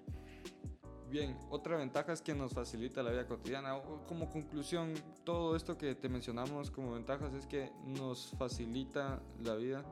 Bien, 1.10 1.36
otra 1.50 1.76
ventaja 1.76 2.12
es 2.12 2.22
que 2.22 2.34
nos 2.34 2.52
facilita 2.52 3.02
la 3.02 3.10
vida 3.10 3.26
cotidiana. 3.26 3.80
Como 4.06 4.30
conclusión, 4.30 4.94
todo 5.24 5.56
esto 5.56 5.76
que 5.76 5.96
te 5.96 6.08
mencionamos 6.08 6.70
como 6.70 6.92
ventajas 6.92 7.34
es 7.34 7.48
que 7.48 7.72
nos 7.84 8.32
facilita 8.38 9.20
la 9.42 9.56
vida, 9.56 9.84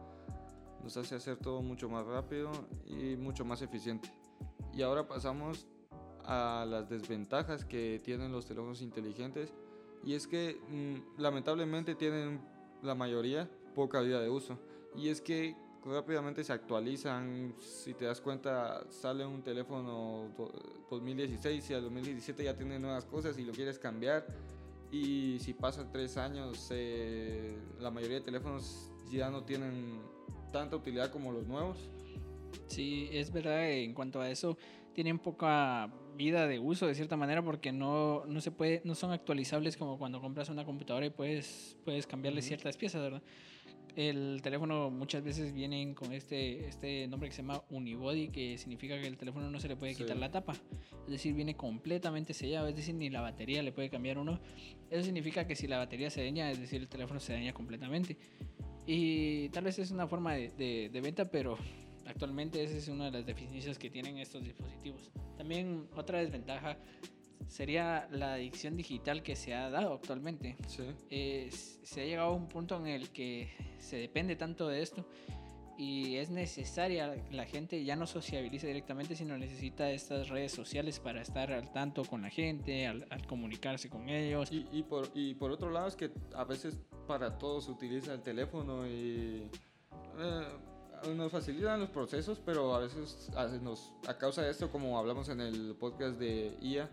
nos 0.85 0.97
hace 0.97 1.17
hacer 1.17 1.37
todo 1.37 1.61
mucho 1.61 1.89
más 1.89 2.07
rápido 2.07 2.53
y 2.87 3.17
mucho 3.17 3.45
más 3.45 3.63
eficiente. 3.63 4.09
Y 4.73 4.83
ahora 4.83 5.07
pasamos 5.09 5.67
a 6.25 6.67
las 6.69 6.89
desventajas 6.89 7.65
que 7.65 8.01
tienen 8.05 8.33
los 8.33 8.47
teléfonos 8.47 8.83
inteligentes. 8.83 9.53
Y 10.05 10.15
es 10.15 10.27
que 10.27 10.61
mm, 10.69 11.21
lamentablemente 11.21 11.95
tienen 11.95 12.41
la 12.83 12.95
mayoría 12.95 13.49
poca 13.75 14.01
vida 14.01 14.21
de 14.21 14.29
uso. 14.31 14.59
Y 14.95 15.09
es 15.09 15.21
que 15.21 15.57
rápidamente 15.85 16.45
se 16.45 16.53
actualizan. 16.53 17.55
Si 17.59 17.95
te 17.95 18.05
das 18.05 18.21
cuenta 18.21 18.85
sale 18.91 19.25
un 19.27 19.43
teléfono 19.43 20.29
do- 20.37 20.53
2016 20.91 21.71
y 21.71 21.75
al 21.75 21.83
2017 21.83 22.45
ya 22.45 22.57
tiene 22.57 22.79
nuevas 22.79 23.05
cosas 23.05 23.39
y 23.39 23.45
lo 23.45 23.53
quieres 23.53 23.79
cambiar. 23.79 24.27
Y 24.91 25.39
si 25.41 25.53
pasan 25.55 25.91
tres 25.93 26.17
años 26.17 26.69
eh, 26.71 27.59
la 27.81 27.91
mayoría 27.91 28.19
de 28.19 28.23
teléfonos 28.25 28.91
ya 29.11 29.31
no 29.31 29.45
tienen 29.45 30.01
tanta 30.53 30.77
utilidad 30.77 31.11
como 31.11 31.31
los 31.33 31.47
nuevos 31.47 31.79
Sí, 32.67 33.09
es 33.13 33.33
verdad, 33.33 33.71
en 33.71 33.95
cuanto 33.95 34.21
a 34.21 34.31
eso, 34.31 34.57
tienen 34.95 35.19
poca 35.19 35.93
vida 36.17 36.47
de 36.47 36.59
uso 36.59 36.87
de 36.87 36.95
cierta 36.95 37.17
manera 37.17 37.43
porque 37.43 37.73
no, 37.73 38.25
no 38.27 38.41
se 38.41 38.51
puede, 38.51 38.83
no 38.85 38.95
son 38.95 39.13
actualizables 39.13 39.77
como 39.77 39.99
cuando 39.99 40.21
compras 40.21 40.49
una 40.49 40.65
computadora 40.65 41.07
y 41.07 41.11
puedes, 41.11 41.77
puedes 41.85 42.07
cambiarle 42.07 42.41
Ujú. 42.41 42.49
ciertas 42.49 42.77
piezas, 42.77 43.03
¿verdad? 43.03 43.23
El 43.97 44.41
teléfono 44.43 44.91
muchas 44.91 45.25
veces 45.25 45.53
vienen 45.53 45.95
con 45.95 46.13
este, 46.13 46.67
este 46.69 47.09
nombre 47.09 47.29
que 47.29 47.35
se 47.35 47.43
llama 47.43 47.63
unibody, 47.71 48.29
que 48.29 48.57
significa 48.59 49.01
que 49.01 49.09
el 49.09 49.17
teléfono 49.17 49.51
no 49.51 49.59
se 49.59 49.67
le 49.67 49.77
puede 49.77 49.95
quitar 49.95 50.15
Sí. 50.17 50.21
la 50.21 50.31
tapa. 50.31 50.55
Es 51.07 51.11
decir, 51.11 51.35
viene 51.35 51.57
completamente 51.57 52.33
sellado, 52.33 52.69
es 52.69 52.77
decir, 52.77 52.95
ni 52.95 53.11
la 53.11 53.21
batería 53.23 53.61
le 53.63 53.73
puede 53.73 53.91
cambiar 53.91 54.19
uno. 54.19 54.39
Eso 54.91 55.03
significa 55.05 55.47
que 55.49 55.57
si 55.57 55.67
la 55.67 55.79
batería 55.79 56.11
se 56.11 56.23
daña, 56.23 56.51
es 56.51 56.61
decir, 56.61 56.81
el 56.81 56.89
teléfono 56.89 57.19
se 57.19 57.33
daña 57.33 57.53
completamente. 57.53 58.17
Y 58.87 59.49
tal 59.51 59.65
vez 59.65 59.79
es 59.81 59.91
una 59.91 60.07
forma 60.07 60.35
de, 60.35 60.51
de- 60.51 60.91
de 60.93 61.01
venta, 61.01 61.25
pero 61.31 61.59
actualmente 62.09 62.63
esa 62.63 62.77
es 62.77 62.89
una 62.89 63.07
de 63.07 63.11
las 63.13 63.27
deficiencias 63.27 63.79
que 63.79 63.91
tienen 63.91 64.19
estos 64.19 64.43
dispositivos. 64.43 65.11
También 65.37 65.89
otra 65.95 66.19
desventaja 66.19 66.79
sería 67.49 68.09
la 68.11 68.35
adicción 68.35 68.77
digital 68.77 69.23
que 69.23 69.37
se 69.37 69.55
ha 69.55 69.71
dado 69.71 69.95
actualmente. 69.95 70.57
sí 70.67 70.83
Eh, 71.11 71.51
se 71.51 72.03
ha 72.03 72.05
llegado 72.05 72.29
a 72.31 72.35
un 72.35 72.49
punto 72.49 72.77
en 72.77 72.89
el 72.89 73.11
que 73.11 73.51
se 73.79 73.97
depende 73.97 74.37
tanto 74.37 74.69
de 74.69 74.83
esto 74.83 75.07
y 75.79 76.17
es 76.17 76.29
necesaria, 76.29 77.15
la 77.31 77.47
gente 77.47 77.85
ya 77.85 77.95
no 77.95 78.05
sociabiliza 78.09 78.67
directamente, 78.67 79.15
sino 79.15 79.39
necesita 79.39 79.89
estas 79.93 80.29
redes 80.29 80.51
sociales 80.51 80.99
para 80.99 81.23
estar 81.23 81.53
al 81.53 81.71
tanto 81.71 82.05
con 82.05 82.23
la 82.23 82.31
gente, 82.31 82.89
al, 82.89 83.07
al 83.11 83.25
comunicarse 83.27 83.89
con 83.89 84.09
ellos. 84.09 84.51
Y, 84.51 84.67
y 84.73 84.83
por, 84.83 85.09
y 85.15 85.35
por 85.35 85.53
otro 85.53 85.71
lado 85.71 85.87
es 85.87 85.95
que 85.95 86.11
a 86.35 86.43
veces 86.43 86.77
para 87.07 87.39
todo 87.39 87.61
se 87.61 87.71
utiliza 87.71 88.13
el 88.13 88.23
teléfono 88.23 88.89
y 88.89 89.49
eh, 90.19 90.49
nos 91.17 91.33
facilitan 91.33 91.81
los 91.81 91.91
procesos, 91.91 92.41
pero 92.45 92.75
a 92.75 92.81
veces 92.81 93.31
a, 93.37 93.47
nos, 93.47 93.93
a 94.07 94.17
causa 94.19 94.43
de 94.43 94.51
esto, 94.51 94.71
como 94.71 94.99
hablamos 94.99 95.29
en 95.29 95.41
el 95.41 95.75
podcast 95.79 96.19
de 96.19 96.57
IA, 96.61 96.89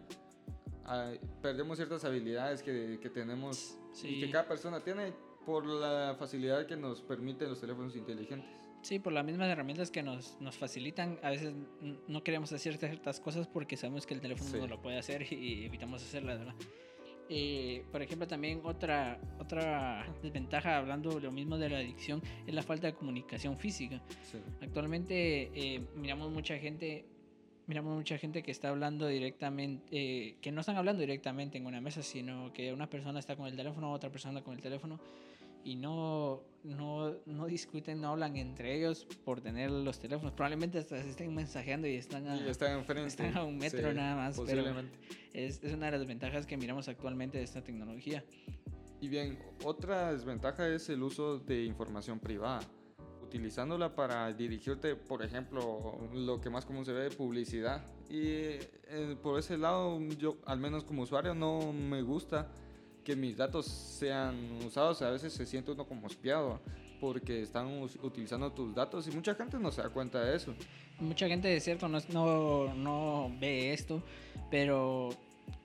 ah, 0.85 1.11
perdemos 1.41 1.77
ciertas 1.77 2.03
habilidades 2.05 2.61
que, 2.63 2.99
que 3.01 3.09
tenemos 3.09 3.77
y 3.93 3.97
Sí. 3.97 4.19
que 4.19 4.29
cada 4.31 4.47
persona 4.47 4.81
tiene 4.83 5.13
por 5.45 5.65
la 5.65 6.15
facilidad 6.17 6.65
que 6.65 6.75
nos 6.75 7.01
permiten 7.01 7.49
los 7.49 7.61
teléfonos 7.61 7.95
inteligentes. 7.95 8.49
Sí, 8.81 8.99
por 8.99 9.13
las 9.13 9.25
mismas 9.25 9.47
herramientas 9.49 9.89
que 9.89 10.03
nos, 10.03 10.39
nos 10.41 10.55
facilitan, 10.57 11.19
a 11.23 11.29
veces 11.31 11.53
no 12.07 12.23
queremos 12.23 12.51
hacer 12.51 12.77
ciertas 12.77 13.19
cosas 13.19 13.47
porque 13.47 13.77
sabemos 13.77 14.05
que 14.05 14.13
el 14.13 14.21
teléfono 14.21 14.49
Sí. 14.49 14.57
no 14.57 14.67
lo 14.67 14.81
puede 14.81 14.97
hacer 14.99 15.31
y 15.33 15.65
evitamos 15.65 16.03
hacerlas, 16.03 16.39
¿verdad? 16.39 16.55
Eh, 17.29 17.83
por 17.91 18.01
ejemplo, 18.01 18.27
también 18.27 18.61
otra, 18.63 19.19
otra 19.39 20.05
desventaja, 20.21 20.77
hablando 20.77 21.19
lo 21.19 21.31
mismo 21.31 21.57
de 21.57 21.69
la 21.69 21.77
adicción, 21.77 22.21
es 22.45 22.53
la 22.53 22.61
falta 22.61 22.87
de 22.87 22.93
comunicación 22.93 23.57
física. 23.57 24.01
Sí. 24.23 24.37
Actualmente 24.61 25.51
eh, 25.53 25.81
miramos 25.95 26.31
mucha 26.31 26.57
gente, 26.57 27.05
miramos 27.67 27.95
mucha 27.95 28.17
gente 28.17 28.43
que 28.43 28.51
está 28.51 28.69
hablando 28.69 29.07
directamente, 29.07 29.85
eh, 29.91 30.35
que 30.41 30.51
no 30.51 30.61
están 30.61 30.77
hablando 30.77 31.01
directamente 31.01 31.57
en 31.57 31.65
una 31.65 31.81
mesa, 31.81 32.03
sino 32.03 32.53
que 32.53 32.71
una 32.71 32.89
persona 32.89 33.19
está 33.19 33.35
con 33.35 33.47
el 33.47 33.55
teléfono, 33.55 33.91
otra 33.91 34.11
persona 34.11 34.43
con 34.43 34.53
el 34.53 34.61
teléfono 34.61 34.99
y 35.65 35.75
no, 35.75 36.43
no, 36.63 37.15
no 37.25 37.45
discuten, 37.47 37.99
no 37.99 38.09
hablan 38.09 38.37
entre 38.37 38.77
ellos 38.77 39.05
por 39.25 39.41
tener 39.41 39.71
los 39.71 39.99
teléfonos. 39.99 40.31
Probablemente 40.33 40.77
hasta 40.77 41.01
se 41.01 41.09
estén 41.09 41.33
mensajeando 41.33 41.87
y 41.87 41.95
están 41.95 42.27
a, 42.27 42.37
Y 42.37 42.47
está 42.47 42.71
enfrente. 42.71 43.07
están 43.07 43.35
a 43.35 43.43
un 43.43 43.57
metro 43.57 43.89
sí, 43.89 43.95
nada 43.95 44.15
más, 44.15 44.35
pero 44.35 44.61
Posiblemente. 44.63 44.97
es, 45.33 45.63
es 45.63 45.73
una 45.73 45.87
de 45.87 45.97
las 45.97 46.07
ventajas 46.07 46.45
que 46.45 46.55
miramos 46.55 46.87
actualmente 46.87 47.39
de 47.39 47.43
esta 47.43 47.63
tecnología. 47.63 48.23
Y 49.01 49.07
bien, 49.07 49.39
otra 49.63 50.13
desventaja 50.13 50.67
es 50.69 50.87
el 50.89 51.01
uso 51.01 51.39
de 51.39 51.65
información 51.65 52.19
privada. 52.19 52.61
Utilizándola 53.23 53.95
para 53.95 54.31
dirigirte, 54.31 54.95
por 54.95 55.23
ejemplo, 55.23 55.99
lo 56.13 56.39
que 56.39 56.51
más 56.51 56.63
común 56.63 56.85
se 56.85 56.93
ve, 56.93 57.09
publicidad. 57.09 57.83
Y 58.07 58.21
eh, 58.21 59.17
por 59.21 59.39
ese 59.39 59.57
lado, 59.57 59.99
yo, 60.19 60.37
al 60.45 60.59
menos 60.59 60.83
como 60.83 61.01
usuario, 61.01 61.33
no 61.33 61.73
me 61.73 62.03
gusta 62.03 62.51
que 63.05 63.15
mis 63.15 63.37
datos 63.37 63.65
sean 63.67 64.35
usados. 64.65 65.01
A 65.01 65.11
veces 65.11 65.31
se 65.31 65.45
siente 65.45 65.71
uno 65.71 65.85
como 65.85 66.07
espiado 66.07 66.59
porque 66.99 67.41
están 67.43 67.67
utilizando 68.01 68.51
tus 68.51 68.73
datos 68.75 69.07
y 69.07 69.11
mucha 69.11 69.35
gente 69.35 69.57
no 69.59 69.71
se 69.71 69.81
da 69.81 69.89
cuenta 69.89 70.21
de 70.21 70.35
eso. 70.35 70.53
Mucha 70.99 71.27
gente 71.27 71.47
de 71.47 71.59
cierto 71.59 71.87
no, 71.87 71.97
es- 71.99 72.09
no, 72.09 72.73
no 72.73 73.29
ve 73.39 73.71
esto, 73.73 74.01
pero 74.49 75.09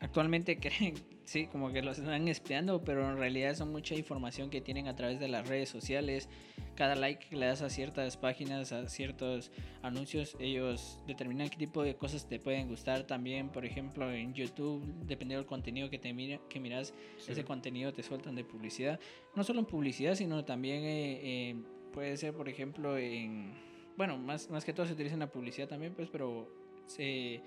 actualmente 0.01 0.57
creen, 0.61 0.95
sí, 1.25 1.47
como 1.47 1.73
que 1.73 1.83
los 1.83 1.99
están 1.99 2.27
espiando, 2.29 2.83
pero 2.83 3.09
en 3.09 3.17
realidad 3.19 3.55
son 3.55 3.71
mucha 3.73 3.95
información 3.95 4.51
que 4.51 4.61
tienen 4.61 4.89
a 4.89 4.97
través 4.97 5.21
de 5.21 5.29
las 5.29 5.49
redes 5.49 5.69
sociales. 5.69 6.29
Cada 6.75 6.95
like 6.95 7.29
que 7.29 7.37
le 7.37 7.47
das 7.47 7.61
a 7.63 7.69
ciertas 7.69 8.17
páginas, 8.17 8.73
a 8.73 8.89
ciertos 8.89 9.51
anuncios, 9.83 10.37
ellos 10.41 10.99
determinan 11.07 11.49
qué 11.51 11.57
tipo 11.57 11.83
de 11.83 11.95
cosas 11.97 12.27
te 12.27 12.39
pueden 12.39 12.69
gustar. 12.69 13.07
También, 13.07 13.51
por 13.51 13.67
ejemplo, 13.67 14.11
en 14.11 14.33
YouTube, 14.33 14.83
dependiendo 15.05 15.43
del 15.43 15.47
contenido 15.47 15.91
que, 15.91 15.99
te 15.99 16.13
mira, 16.15 16.41
que 16.49 16.59
miras, 16.59 16.95
Sí. 17.19 17.33
ese 17.33 17.45
contenido 17.45 17.93
te 17.93 18.03
sueltan 18.03 18.35
de 18.35 18.45
publicidad. 18.45 18.99
No 19.35 19.45
solo 19.45 19.61
en 19.61 19.67
publicidad, 19.67 20.15
sino 20.15 20.45
también 20.45 20.83
eh, 20.85 21.21
eh, 21.23 21.57
puede 21.93 22.17
ser, 22.17 22.33
por 22.35 22.49
ejemplo, 22.49 22.97
en... 22.97 23.53
Bueno, 23.97 24.17
más, 24.17 24.49
más 24.49 24.65
que 24.65 24.73
todo 24.73 24.87
se 24.87 24.95
utiliza 24.95 25.15
en 25.15 25.21
la 25.21 25.31
publicidad 25.31 25.69
también, 25.69 25.93
pues, 25.95 26.09
pero 26.09 26.49
se, 26.87 27.43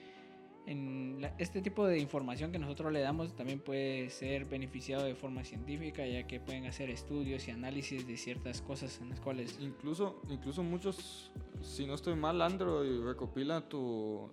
en 0.66 1.18
la- 1.22 1.36
este 1.40 1.62
tipo 1.62 1.86
de 1.86 2.00
información 2.00 2.52
que 2.52 2.60
nosotros 2.60 2.92
le 2.94 3.02
damos 3.02 3.36
también 3.36 3.60
puede 3.60 4.10
ser 4.10 4.46
beneficiado 4.46 5.04
de 5.04 5.14
forma 5.16 5.44
científica, 5.44 6.06
ya 6.06 6.26
que 6.26 6.40
pueden 6.40 6.66
hacer 6.66 6.90
estudios 6.90 7.48
y 7.48 7.52
análisis 7.52 8.08
de 8.08 8.16
ciertas 8.18 8.62
cosas 8.62 9.00
en 9.02 9.10
las 9.10 9.20
cuales... 9.20 9.58
Incluso, 9.60 10.22
incluso 10.30 10.64
muchos, 10.64 11.32
si 11.62 11.86
no 11.86 11.96
estoy 11.96 12.16
mal, 12.16 12.42
Android 12.42 13.02
recopila 13.04 13.68
tu, 13.68 14.30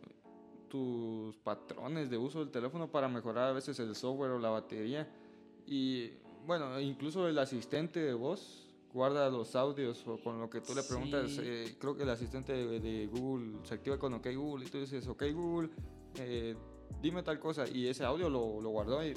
tus 0.69 1.37
patrones 1.39 2.11
de 2.11 2.17
uso 2.17 2.41
del 2.41 2.51
teléfono 2.51 2.91
para 2.91 3.09
mejorar 3.09 3.49
a 3.49 3.53
veces 3.53 3.79
el 3.81 3.95
software 3.97 4.31
o 4.31 4.39
la 4.39 4.51
batería. 4.51 5.09
Y 5.67 6.11
bueno, 6.47 6.81
incluso 6.81 7.29
el 7.29 7.39
asistente 7.39 8.01
de 8.01 8.15
voz 8.15 8.67
guarda 8.93 9.29
los 9.31 9.55
audios 9.57 10.05
o 10.07 10.17
con 10.19 10.41
lo 10.41 10.49
que 10.51 10.61
tú 10.61 10.75
le 10.75 10.83
preguntas. 10.83 11.31
Sí. 11.33 11.41
eh, 11.45 11.77
creo 11.79 11.97
que 11.97 12.03
el 12.05 12.11
asistente 12.11 12.53
de, 12.53 12.81
de 12.81 13.07
Google 13.07 13.59
se 13.65 13.75
activa 13.75 13.99
con 13.99 14.15
OK 14.15 14.27
Google 14.35 14.67
y 14.67 14.69
tú 14.69 14.79
dices, 14.79 15.07
OK 15.07 15.25
Google, 15.33 15.71
eh, 16.19 16.55
dime 17.03 17.23
tal 17.23 17.39
cosa. 17.39 17.65
Y 17.69 17.87
ese 17.87 18.05
audio 18.05 18.29
lo, 18.29 18.61
lo 18.61 18.71
guardó 18.71 19.05
y 19.05 19.11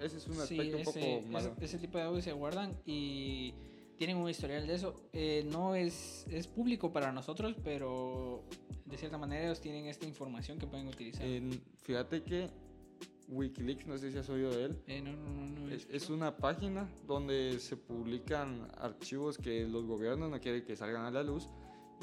ese 0.00 0.18
es 0.18 0.26
un 0.28 0.34
Sí, 0.34 0.40
aspecto 0.60 0.76
un 0.78 0.84
poco 0.84 1.28
malo. 1.30 1.52
ese- 1.56 1.64
ese 1.64 1.78
tipo 1.78 1.98
de 1.98 2.04
audios 2.04 2.24
se 2.24 2.32
guardan 2.32 2.76
y 2.84 3.54
tienen 3.96 4.18
un 4.18 4.28
historial 4.28 4.66
de 4.66 4.74
eso. 4.74 4.94
Eh, 5.12 5.46
no 5.50 5.74
es, 5.74 6.26
es 6.30 6.46
público 6.46 6.92
para 6.92 7.12
nosotros, 7.12 7.56
pero 7.64 8.44
de 8.84 8.96
cierta 8.98 9.16
manera 9.18 9.44
ellos 9.46 9.60
tienen 9.60 9.86
esta 9.86 10.06
información 10.06 10.58
que 10.58 10.66
pueden 10.66 10.86
utilizar. 10.88 11.24
En- 11.26 11.60
fíjate 11.82 12.22
que 12.22 12.50
Wikileaks, 13.28 13.86
no 13.86 13.98
sé 13.98 14.12
si 14.12 14.18
has 14.18 14.28
oído 14.28 14.50
de 14.50 14.66
él, 14.66 14.82
Eh, 14.86 15.00
no, 15.02 15.12
no, 15.12 15.28
no, 15.30 15.60
no, 15.66 15.68
Es, 15.72 15.88
es 15.90 16.10
una 16.10 16.36
página 16.36 16.88
donde 17.08 17.58
se 17.58 17.76
publican 17.76 18.68
archivos 18.78 19.36
que 19.38 19.66
los 19.66 19.84
gobiernos 19.86 20.30
no 20.30 20.38
quieren 20.40 20.62
que 20.64 20.76
salgan 20.76 21.06
a 21.06 21.10
la 21.10 21.24
luz 21.24 21.48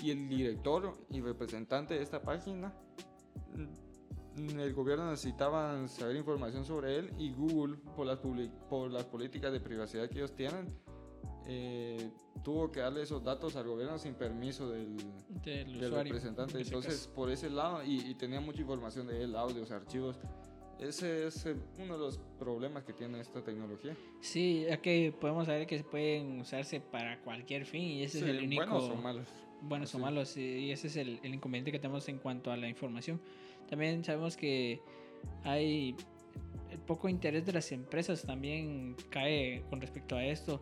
y 0.02 0.10
el 0.12 0.28
director 0.28 0.98
y 1.12 1.22
representante 1.22 1.94
de 1.94 2.02
esta 2.04 2.22
página, 2.22 2.74
el 4.38 4.74
gobierno 4.74 5.10
necesitaba 5.10 5.88
saber 5.88 6.16
información 6.16 6.66
sobre 6.66 6.98
él 6.98 7.14
y 7.18 7.32
Google, 7.32 7.78
por 7.96 8.06
las, 8.08 8.20
por 8.70 8.92
las 8.92 9.04
políticas 9.06 9.52
de 9.52 9.60
privacidad 9.60 10.10
que 10.10 10.18
ellos 10.20 10.36
tienen, 10.36 10.74
eh, 11.46 12.10
tuvo 12.44 12.72
que 12.72 12.80
darle 12.80 13.02
esos 13.04 13.24
datos 13.24 13.56
al 13.56 13.68
gobierno 13.68 13.98
sin 14.00 14.16
permiso 14.16 14.70
del, 14.70 14.96
del, 15.44 15.80
del 15.80 15.92
representante. 15.92 16.56
en 16.56 16.62
ese 16.62 16.70
Entonces, 16.76 17.08
por 17.08 17.30
ese 17.30 17.50
lado, 17.50 17.84
y, 17.84 18.00
y 18.10 18.16
tenía 18.16 18.40
mucha 18.42 18.62
información 18.62 19.08
de 19.08 19.24
él, 19.24 19.36
audios, 19.36 19.72
archivos. 19.72 20.20
Ese 20.80 21.28
es 21.28 21.46
eh, 21.46 21.56
uno 21.80 21.94
de 21.94 22.00
los 22.00 22.20
problemas 22.40 22.84
que 22.84 22.94
tiene 22.94 23.20
esta 23.20 23.44
tecnología. 23.44 23.96
Sí, 24.22 24.66
ya 24.68 24.82
que 24.82 25.14
podemos 25.20 25.46
saber 25.46 25.68
que 25.68 25.84
pueden 25.84 26.42
usarse 26.42 26.80
para 26.82 27.22
cualquier 27.22 27.66
fin 27.66 27.84
y 27.84 28.04
ese 28.04 28.20
Sí, 28.20 28.24
es 28.26 28.30
el 28.32 28.44
único... 28.44 28.66
buenos 28.66 28.90
o 28.90 28.96
malos. 28.96 29.28
buenos 29.62 29.96
o 29.96 30.00
malos 30.00 30.36
y 30.38 30.42
y 30.42 30.72
ese 30.72 30.88
es 30.88 30.96
el, 30.98 31.20
el 31.24 31.36
inconveniente 31.36 31.72
que 31.72 31.80
tenemos 31.80 32.08
en 32.10 32.18
cuanto 32.18 32.52
a 32.52 32.58
la 32.58 32.68
información. 32.68 33.22
También 33.74 34.04
sabemos 34.04 34.38
que 34.38 34.84
hay 35.44 35.96
poco 36.86 37.10
interés 37.10 37.44
de 37.44 37.54
las 37.54 37.72
empresas 37.72 38.22
también 38.22 38.96
cae 39.10 39.64
con 39.68 39.82
respecto 39.82 40.16
a 40.16 40.24
esto 40.24 40.62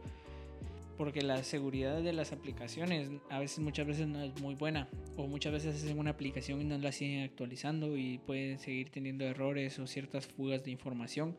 porque 0.97 1.21
la 1.21 1.43
seguridad 1.43 2.01
de 2.01 2.13
las 2.13 2.31
aplicaciones 2.31 3.09
a 3.29 3.39
veces 3.39 3.59
muchas 3.59 3.85
veces 3.85 4.07
no 4.07 4.21
es 4.21 4.39
muy 4.39 4.55
buena 4.55 4.87
o 5.17 5.27
muchas 5.27 5.51
veces 5.51 5.75
hacen 5.75 5.99
una 5.99 6.11
aplicación 6.11 6.61
y 6.61 6.63
no 6.63 6.77
la 6.77 6.93
siguen 6.93 7.25
actualizando 7.25 7.97
y 7.97 8.19
pueden 8.19 8.59
seguir 8.59 8.91
teniendo 8.91 9.25
errores 9.25 9.77
o 9.79 9.87
ciertas 9.87 10.25
fugas 10.25 10.63
de 10.63 10.71
información 10.71 11.35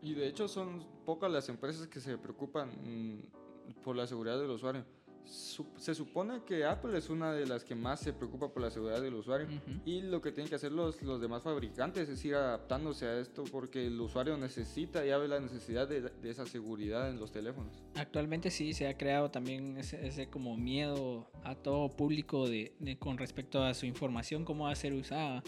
Y 0.00 0.14
de 0.14 0.26
hecho 0.26 0.48
son 0.48 0.86
pocas 1.04 1.30
las 1.30 1.50
empresas 1.50 1.86
que 1.86 2.00
se 2.00 2.16
preocupan 2.16 2.70
mm, 2.70 3.82
por 3.82 3.94
la 3.94 4.06
seguridad 4.06 4.40
del 4.40 4.48
usuario. 4.48 4.86
Se 5.30 5.94
supone 5.94 6.42
que 6.44 6.64
Apple 6.64 6.98
es 6.98 7.08
una 7.08 7.32
de 7.32 7.46
las 7.46 7.64
que 7.64 7.76
más 7.76 8.00
se 8.00 8.12
preocupa 8.12 8.48
por 8.48 8.62
la 8.62 8.70
seguridad 8.70 9.00
del 9.00 9.14
usuario. 9.14 9.46
Ujú. 9.46 9.80
Y 9.84 10.02
lo 10.02 10.20
que 10.20 10.32
tienen 10.32 10.48
que 10.48 10.56
hacer 10.56 10.72
los, 10.72 11.00
los 11.02 11.20
demás 11.20 11.44
fabricantes 11.44 12.08
es 12.08 12.24
ir 12.24 12.34
adaptándose 12.34 13.06
a 13.06 13.18
esto 13.20 13.44
porque 13.44 13.86
el 13.86 14.00
usuario 14.00 14.36
necesita 14.36 15.06
y 15.06 15.10
ve 15.10 15.28
la 15.28 15.38
necesidad 15.38 15.86
de, 15.88 16.00
de 16.00 16.30
esa 16.30 16.46
seguridad 16.46 17.08
en 17.10 17.20
los 17.20 17.30
teléfonos. 17.30 17.72
Actualmente 17.94 18.50
sí 18.50 18.72
se 18.72 18.88
ha 18.88 18.96
creado 18.96 19.30
también 19.30 19.76
ese, 19.76 20.04
ese 20.04 20.28
como 20.28 20.56
miedo 20.56 21.30
a 21.44 21.54
todo 21.54 21.88
público 21.90 22.48
de, 22.48 22.72
de- 22.80 22.98
con 22.98 23.16
respecto 23.16 23.62
a 23.62 23.72
su 23.74 23.86
información, 23.86 24.44
cómo 24.44 24.64
va 24.64 24.72
a 24.72 24.74
ser 24.76 24.92
usada. 24.94 25.42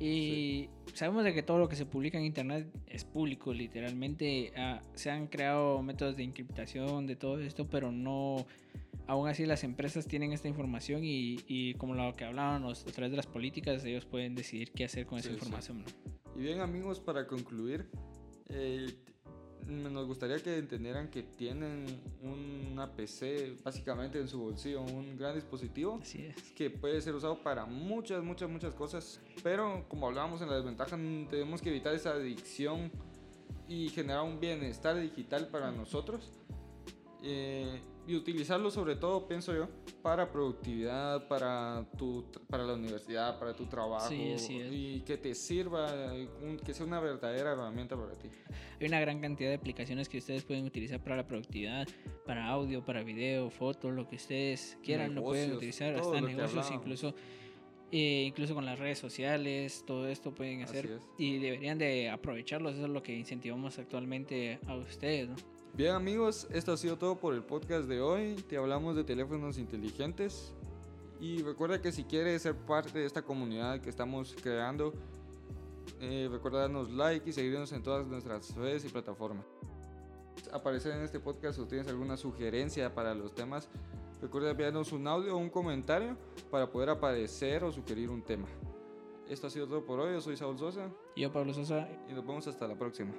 Y 0.00 0.68
sabemos 0.94 1.22
de 1.22 1.32
que 1.32 1.42
todo 1.42 1.58
lo 1.58 1.68
que 1.68 1.76
se 1.76 1.86
publica 1.86 2.18
en 2.18 2.24
internet 2.24 2.66
es 2.88 3.04
público, 3.04 3.52
literalmente. 3.54 4.52
ah, 4.56 4.80
se 4.94 5.10
han 5.10 5.28
creado 5.28 5.80
métodos 5.82 6.16
de 6.16 6.24
encriptación 6.24 7.06
de 7.06 7.14
todo 7.16 7.38
esto, 7.38 7.68
pero 7.68 7.92
no... 7.92 8.44
Aún 9.06 9.28
así 9.28 9.44
las 9.46 9.64
empresas 9.64 10.06
tienen 10.06 10.32
esta 10.32 10.48
información 10.48 11.02
y, 11.04 11.38
y 11.46 11.74
como 11.74 11.94
lo 11.94 12.12
que 12.14 12.24
hablábamos 12.24 12.82
a 12.86 12.92
través 12.92 13.10
de 13.10 13.16
las 13.16 13.26
políticas, 13.26 13.84
ellos 13.84 14.04
pueden 14.06 14.34
decidir 14.34 14.70
qué 14.72 14.84
hacer 14.84 15.06
con 15.06 15.18
esa 15.18 15.28
Sí, 15.28 15.34
sí. 15.34 15.38
información. 15.40 15.84
¿no? 15.84 16.40
Y 16.40 16.44
bien 16.44 16.60
amigos, 16.60 17.00
para 17.00 17.26
concluir, 17.26 17.90
eh, 18.48 18.94
nos 19.66 20.06
gustaría 20.06 20.38
que 20.38 20.56
entendieran 20.56 21.08
que 21.08 21.22
tienen 21.22 21.84
una 22.22 22.90
PC 22.92 23.56
básicamente 23.62 24.18
en 24.18 24.26
su 24.28 24.40
bolsillo, 24.40 24.82
un 24.82 25.16
gran 25.16 25.34
dispositivo 25.34 25.98
Así 26.02 26.22
es. 26.24 26.36
que 26.52 26.70
puede 26.70 27.00
ser 27.00 27.14
usado 27.14 27.42
para 27.42 27.64
muchas, 27.66 28.22
muchas, 28.24 28.48
muchas 28.50 28.74
cosas. 28.74 29.20
Pero 29.42 29.84
como 29.88 30.06
hablábamos 30.08 30.40
en 30.42 30.48
la 30.48 30.56
desventaja, 30.56 30.96
tenemos 31.28 31.60
que 31.60 31.70
evitar 31.70 31.94
esa 31.94 32.10
adicción 32.12 32.90
y 33.68 33.88
generar 33.90 34.22
un 34.22 34.40
bienestar 34.40 34.98
digital 35.00 35.48
para 35.48 35.70
nosotros. 35.70 36.32
Eh, 37.22 37.80
y 38.06 38.16
utilizarlo 38.16 38.70
sobre 38.70 38.96
todo, 38.96 39.28
pienso 39.28 39.54
yo, 39.54 39.68
para 40.02 40.30
productividad, 40.30 41.28
para, 41.28 41.86
tu, 41.96 42.24
para 42.48 42.64
la 42.64 42.74
universidad, 42.74 43.38
para 43.38 43.54
tu 43.54 43.66
trabajo. 43.66 44.08
Sí, 44.08 44.32
es. 44.32 44.48
Y 44.50 45.02
que 45.06 45.16
te 45.16 45.34
sirva, 45.34 46.12
que 46.64 46.74
sea 46.74 46.84
una 46.84 47.00
verdadera 47.00 47.52
herramienta 47.52 47.96
para 47.96 48.12
ti. 48.14 48.28
Hay 48.80 48.88
una 48.88 49.00
gran 49.00 49.20
cantidad 49.20 49.50
de 49.50 49.56
aplicaciones 49.56 50.08
que 50.08 50.18
ustedes 50.18 50.44
pueden 50.44 50.64
utilizar 50.64 51.00
para 51.02 51.16
la 51.16 51.26
productividad, 51.26 51.86
para 52.26 52.48
audio, 52.48 52.84
para 52.84 53.04
video, 53.04 53.50
fotos, 53.50 53.92
lo 53.92 54.08
que 54.08 54.16
ustedes 54.16 54.78
quieran, 54.82 55.14
lo 55.14 55.22
pueden 55.22 55.50
Negocios, 55.50 55.56
utilizar, 55.58 55.94
hasta 55.94 56.20
negocios, 56.20 56.70
incluso, 56.72 57.14
eh, 57.92 58.24
incluso 58.26 58.54
con 58.54 58.66
las 58.66 58.80
redes 58.80 58.98
sociales, 58.98 59.84
todo 59.86 60.08
esto 60.08 60.34
pueden 60.34 60.62
hacer 60.62 60.98
y 61.18 61.38
deberían 61.38 61.78
de 61.78 62.10
aprovecharlos, 62.10 62.74
eso 62.74 62.84
es 62.84 62.90
lo 62.90 63.02
que 63.02 63.16
incentivamos 63.16 63.78
actualmente 63.78 64.58
a 64.66 64.74
ustedes. 64.74 65.28
¿no? 65.28 65.51
Bien 65.74 65.94
amigos, 65.94 66.46
esto 66.50 66.72
ha 66.72 66.76
sido 66.76 66.98
todo 66.98 67.16
por 67.16 67.32
el 67.32 67.42
podcast 67.42 67.88
de 67.88 68.02
hoy. 68.02 68.34
Te 68.46 68.58
hablamos 68.58 68.94
de 68.94 69.04
teléfonos 69.04 69.56
inteligentes. 69.56 70.52
Y 71.18 71.42
recuerda 71.42 71.80
que 71.80 71.92
si 71.92 72.04
quieres 72.04 72.42
ser 72.42 72.54
parte 72.54 72.98
de 72.98 73.06
esta 73.06 73.22
comunidad 73.22 73.80
que 73.80 73.88
estamos 73.88 74.36
creando, 74.42 74.92
eh, 75.98 76.28
recuerda 76.30 76.60
darnos 76.60 76.90
like 76.90 77.30
y 77.30 77.32
seguirnos 77.32 77.72
en 77.72 77.82
todas 77.82 78.06
nuestras 78.06 78.54
redes 78.54 78.84
y 78.84 78.90
plataformas. 78.90 79.46
Aparecer 80.52 80.92
en 80.92 81.04
este 81.04 81.18
podcast 81.18 81.58
o 81.58 81.66
tienes 81.66 81.88
alguna 81.88 82.18
sugerencia 82.18 82.94
para 82.94 83.14
los 83.14 83.34
temas, 83.34 83.70
recuerda 84.20 84.50
enviarnos 84.50 84.92
un 84.92 85.08
audio 85.08 85.34
o 85.34 85.38
un 85.38 85.48
comentario 85.48 86.18
para 86.50 86.70
poder 86.70 86.90
aparecer 86.90 87.64
o 87.64 87.72
sugerir 87.72 88.10
un 88.10 88.20
tema. 88.20 88.48
Esto 89.26 89.46
ha 89.46 89.50
sido 89.50 89.66
todo 89.66 89.86
por 89.86 90.00
hoy. 90.00 90.12
Yo 90.12 90.20
soy 90.20 90.36
Saúl 90.36 90.58
Sosa 90.58 90.90
Yo, 91.16 91.32
Pablo 91.32 91.54
Sosa, 91.54 91.88
y 92.10 92.12
nos 92.12 92.26
vemos 92.26 92.46
hasta 92.46 92.68
la 92.68 92.76
próxima. 92.76 93.14